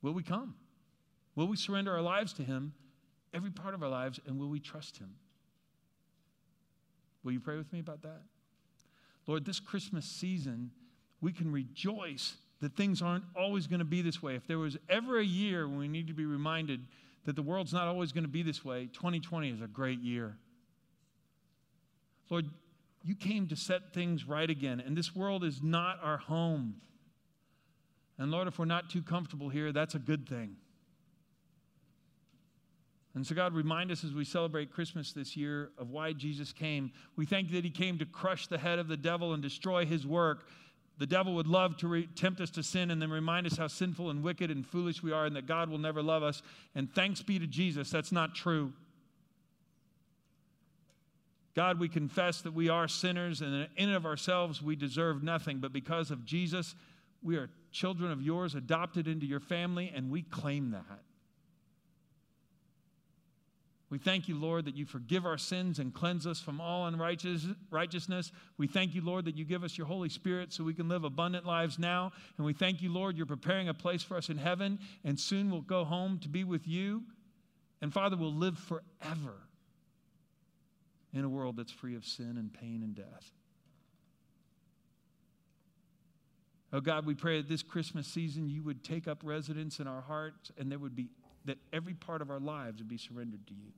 Will 0.00 0.12
we 0.12 0.22
come? 0.22 0.54
Will 1.34 1.48
we 1.48 1.56
surrender 1.56 1.92
our 1.92 2.02
lives 2.02 2.32
to 2.34 2.42
Him, 2.42 2.72
every 3.34 3.50
part 3.50 3.74
of 3.74 3.82
our 3.82 3.88
lives, 3.88 4.20
and 4.26 4.38
will 4.38 4.48
we 4.48 4.60
trust 4.60 4.98
Him? 4.98 5.14
Will 7.24 7.32
you 7.32 7.40
pray 7.40 7.56
with 7.56 7.72
me 7.72 7.80
about 7.80 8.02
that? 8.02 8.22
Lord, 9.26 9.44
this 9.44 9.60
Christmas 9.60 10.06
season, 10.06 10.70
we 11.20 11.32
can 11.32 11.52
rejoice 11.52 12.36
that 12.60 12.76
things 12.76 13.02
aren't 13.02 13.24
always 13.36 13.66
going 13.66 13.80
to 13.80 13.84
be 13.84 14.02
this 14.02 14.22
way. 14.22 14.34
If 14.34 14.46
there 14.46 14.58
was 14.58 14.76
ever 14.88 15.18
a 15.18 15.24
year 15.24 15.68
when 15.68 15.78
we 15.78 15.88
need 15.88 16.06
to 16.08 16.14
be 16.14 16.24
reminded 16.24 16.80
that 17.24 17.36
the 17.36 17.42
world's 17.42 17.72
not 17.72 17.86
always 17.86 18.12
going 18.12 18.24
to 18.24 18.28
be 18.28 18.42
this 18.42 18.64
way, 18.64 18.86
2020 18.86 19.50
is 19.50 19.60
a 19.60 19.66
great 19.66 20.00
year. 20.00 20.36
Lord, 22.30 22.46
you 23.02 23.14
came 23.14 23.46
to 23.48 23.56
set 23.56 23.94
things 23.94 24.26
right 24.26 24.48
again, 24.48 24.80
and 24.84 24.96
this 24.96 25.14
world 25.14 25.44
is 25.44 25.62
not 25.62 25.98
our 26.02 26.18
home. 26.18 26.76
And 28.18 28.30
Lord, 28.30 28.48
if 28.48 28.58
we're 28.58 28.64
not 28.64 28.90
too 28.90 29.02
comfortable 29.02 29.48
here, 29.48 29.72
that's 29.72 29.94
a 29.94 29.98
good 29.98 30.28
thing. 30.28 30.56
And 33.14 33.26
so, 33.26 33.34
God, 33.34 33.52
remind 33.54 33.90
us 33.90 34.04
as 34.04 34.12
we 34.12 34.24
celebrate 34.24 34.70
Christmas 34.70 35.12
this 35.12 35.36
year 35.36 35.70
of 35.78 35.90
why 35.90 36.12
Jesus 36.12 36.52
came. 36.52 36.92
We 37.16 37.26
thank 37.26 37.50
that 37.52 37.64
he 37.64 37.70
came 37.70 37.98
to 37.98 38.06
crush 38.06 38.46
the 38.46 38.58
head 38.58 38.78
of 38.78 38.86
the 38.86 38.96
devil 38.96 39.34
and 39.34 39.42
destroy 39.42 39.86
his 39.86 40.06
work. 40.06 40.46
The 40.98 41.06
devil 41.06 41.34
would 41.34 41.46
love 41.46 41.76
to 41.78 41.88
re- 41.88 42.08
tempt 42.14 42.40
us 42.40 42.50
to 42.50 42.62
sin 42.62 42.90
and 42.90 43.00
then 43.00 43.10
remind 43.10 43.46
us 43.46 43.56
how 43.56 43.68
sinful 43.68 44.10
and 44.10 44.22
wicked 44.22 44.50
and 44.50 44.66
foolish 44.66 45.02
we 45.02 45.12
are 45.12 45.26
and 45.26 45.34
that 45.36 45.46
God 45.46 45.70
will 45.70 45.78
never 45.78 46.02
love 46.02 46.22
us. 46.22 46.42
And 46.74 46.92
thanks 46.92 47.22
be 47.22 47.38
to 47.38 47.46
Jesus, 47.46 47.90
that's 47.90 48.12
not 48.12 48.34
true. 48.34 48.72
God, 51.54 51.80
we 51.80 51.88
confess 51.88 52.42
that 52.42 52.54
we 52.54 52.68
are 52.68 52.86
sinners 52.86 53.40
and 53.40 53.68
in 53.76 53.88
and 53.88 53.96
of 53.96 54.06
ourselves 54.06 54.62
we 54.62 54.76
deserve 54.76 55.22
nothing, 55.22 55.58
but 55.58 55.72
because 55.72 56.10
of 56.10 56.24
Jesus, 56.24 56.74
we 57.22 57.36
are 57.36 57.50
children 57.72 58.12
of 58.12 58.22
yours, 58.22 58.54
adopted 58.54 59.08
into 59.08 59.26
your 59.26 59.40
family, 59.40 59.92
and 59.94 60.10
we 60.10 60.22
claim 60.22 60.70
that. 60.70 61.02
We 63.90 63.98
thank 63.98 64.28
you, 64.28 64.36
Lord, 64.38 64.66
that 64.66 64.76
you 64.76 64.84
forgive 64.84 65.24
our 65.24 65.38
sins 65.38 65.78
and 65.78 65.94
cleanse 65.94 66.26
us 66.26 66.40
from 66.40 66.60
all 66.60 66.86
unrighteousness. 66.86 68.32
We 68.58 68.66
thank 68.66 68.94
you, 68.94 69.00
Lord, 69.00 69.24
that 69.24 69.36
you 69.36 69.46
give 69.46 69.64
us 69.64 69.78
your 69.78 69.86
Holy 69.86 70.10
Spirit 70.10 70.52
so 70.52 70.62
we 70.62 70.74
can 70.74 70.88
live 70.88 71.04
abundant 71.04 71.46
lives 71.46 71.78
now. 71.78 72.12
And 72.36 72.44
we 72.44 72.52
thank 72.52 72.82
you, 72.82 72.92
Lord, 72.92 73.16
you're 73.16 73.24
preparing 73.24 73.70
a 73.70 73.74
place 73.74 74.02
for 74.02 74.18
us 74.18 74.28
in 74.28 74.36
heaven, 74.36 74.78
and 75.04 75.18
soon 75.18 75.50
we'll 75.50 75.62
go 75.62 75.84
home 75.84 76.18
to 76.18 76.28
be 76.28 76.44
with 76.44 76.68
you. 76.68 77.02
And 77.80 77.92
Father, 77.92 78.16
we'll 78.16 78.34
live 78.34 78.58
forever 78.58 79.47
in 81.18 81.24
a 81.24 81.28
world 81.28 81.56
that's 81.56 81.72
free 81.72 81.96
of 81.96 82.04
sin 82.04 82.36
and 82.38 82.52
pain 82.52 82.80
and 82.82 82.94
death. 82.94 83.32
Oh 86.72 86.80
God, 86.80 87.06
we 87.06 87.14
pray 87.14 87.38
that 87.38 87.48
this 87.48 87.62
Christmas 87.62 88.06
season 88.06 88.48
you 88.48 88.62
would 88.62 88.84
take 88.84 89.08
up 89.08 89.18
residence 89.24 89.80
in 89.80 89.86
our 89.86 90.02
hearts 90.02 90.52
and 90.56 90.70
there 90.70 90.78
would 90.78 90.94
be 90.94 91.08
that 91.46 91.58
every 91.72 91.94
part 91.94 92.22
of 92.22 92.30
our 92.30 92.38
lives 92.38 92.78
would 92.78 92.88
be 92.88 92.98
surrendered 92.98 93.46
to 93.46 93.54
you. 93.54 93.72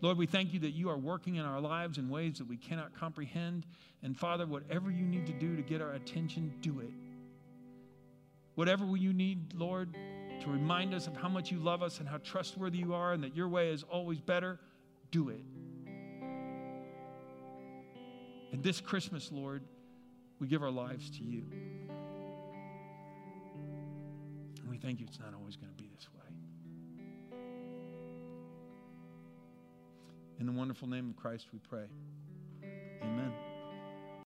Lord, 0.00 0.16
we 0.16 0.26
thank 0.26 0.52
you 0.52 0.60
that 0.60 0.70
you 0.70 0.88
are 0.90 0.96
working 0.96 1.36
in 1.36 1.44
our 1.44 1.60
lives 1.60 1.98
in 1.98 2.08
ways 2.08 2.38
that 2.38 2.48
we 2.48 2.56
cannot 2.56 2.98
comprehend. 2.98 3.66
And 4.02 4.16
Father, 4.16 4.46
whatever 4.46 4.90
you 4.90 5.04
need 5.04 5.26
to 5.26 5.32
do 5.32 5.56
to 5.56 5.62
get 5.62 5.82
our 5.82 5.92
attention, 5.92 6.52
do 6.60 6.80
it. 6.80 6.90
Whatever 8.54 8.96
you 8.96 9.12
need, 9.12 9.54
Lord, 9.54 9.94
to 10.40 10.50
remind 10.50 10.94
us 10.94 11.06
of 11.06 11.16
how 11.16 11.28
much 11.28 11.50
you 11.50 11.58
love 11.58 11.82
us 11.82 11.98
and 11.98 12.08
how 12.08 12.18
trustworthy 12.18 12.78
you 12.78 12.94
are 12.94 13.12
and 13.12 13.22
that 13.22 13.36
your 13.36 13.48
way 13.48 13.70
is 13.70 13.82
always 13.82 14.20
better, 14.20 14.58
do 15.10 15.30
it. 15.30 15.42
And 18.52 18.62
this 18.62 18.80
Christmas, 18.80 19.30
Lord, 19.32 19.62
we 20.40 20.46
give 20.46 20.62
our 20.62 20.70
lives 20.70 21.10
to 21.10 21.22
you. 21.22 21.44
And 24.60 24.70
we 24.70 24.78
thank 24.78 25.00
you 25.00 25.06
it's 25.08 25.18
not 25.20 25.34
always 25.38 25.56
going 25.56 25.70
to 25.70 25.82
be 25.82 25.88
this 25.94 26.08
way. 26.14 27.38
In 30.40 30.46
the 30.46 30.52
wonderful 30.52 30.88
name 30.88 31.10
of 31.10 31.16
Christ, 31.16 31.46
we 31.52 31.58
pray. 31.58 31.86
Amen. 33.02 33.47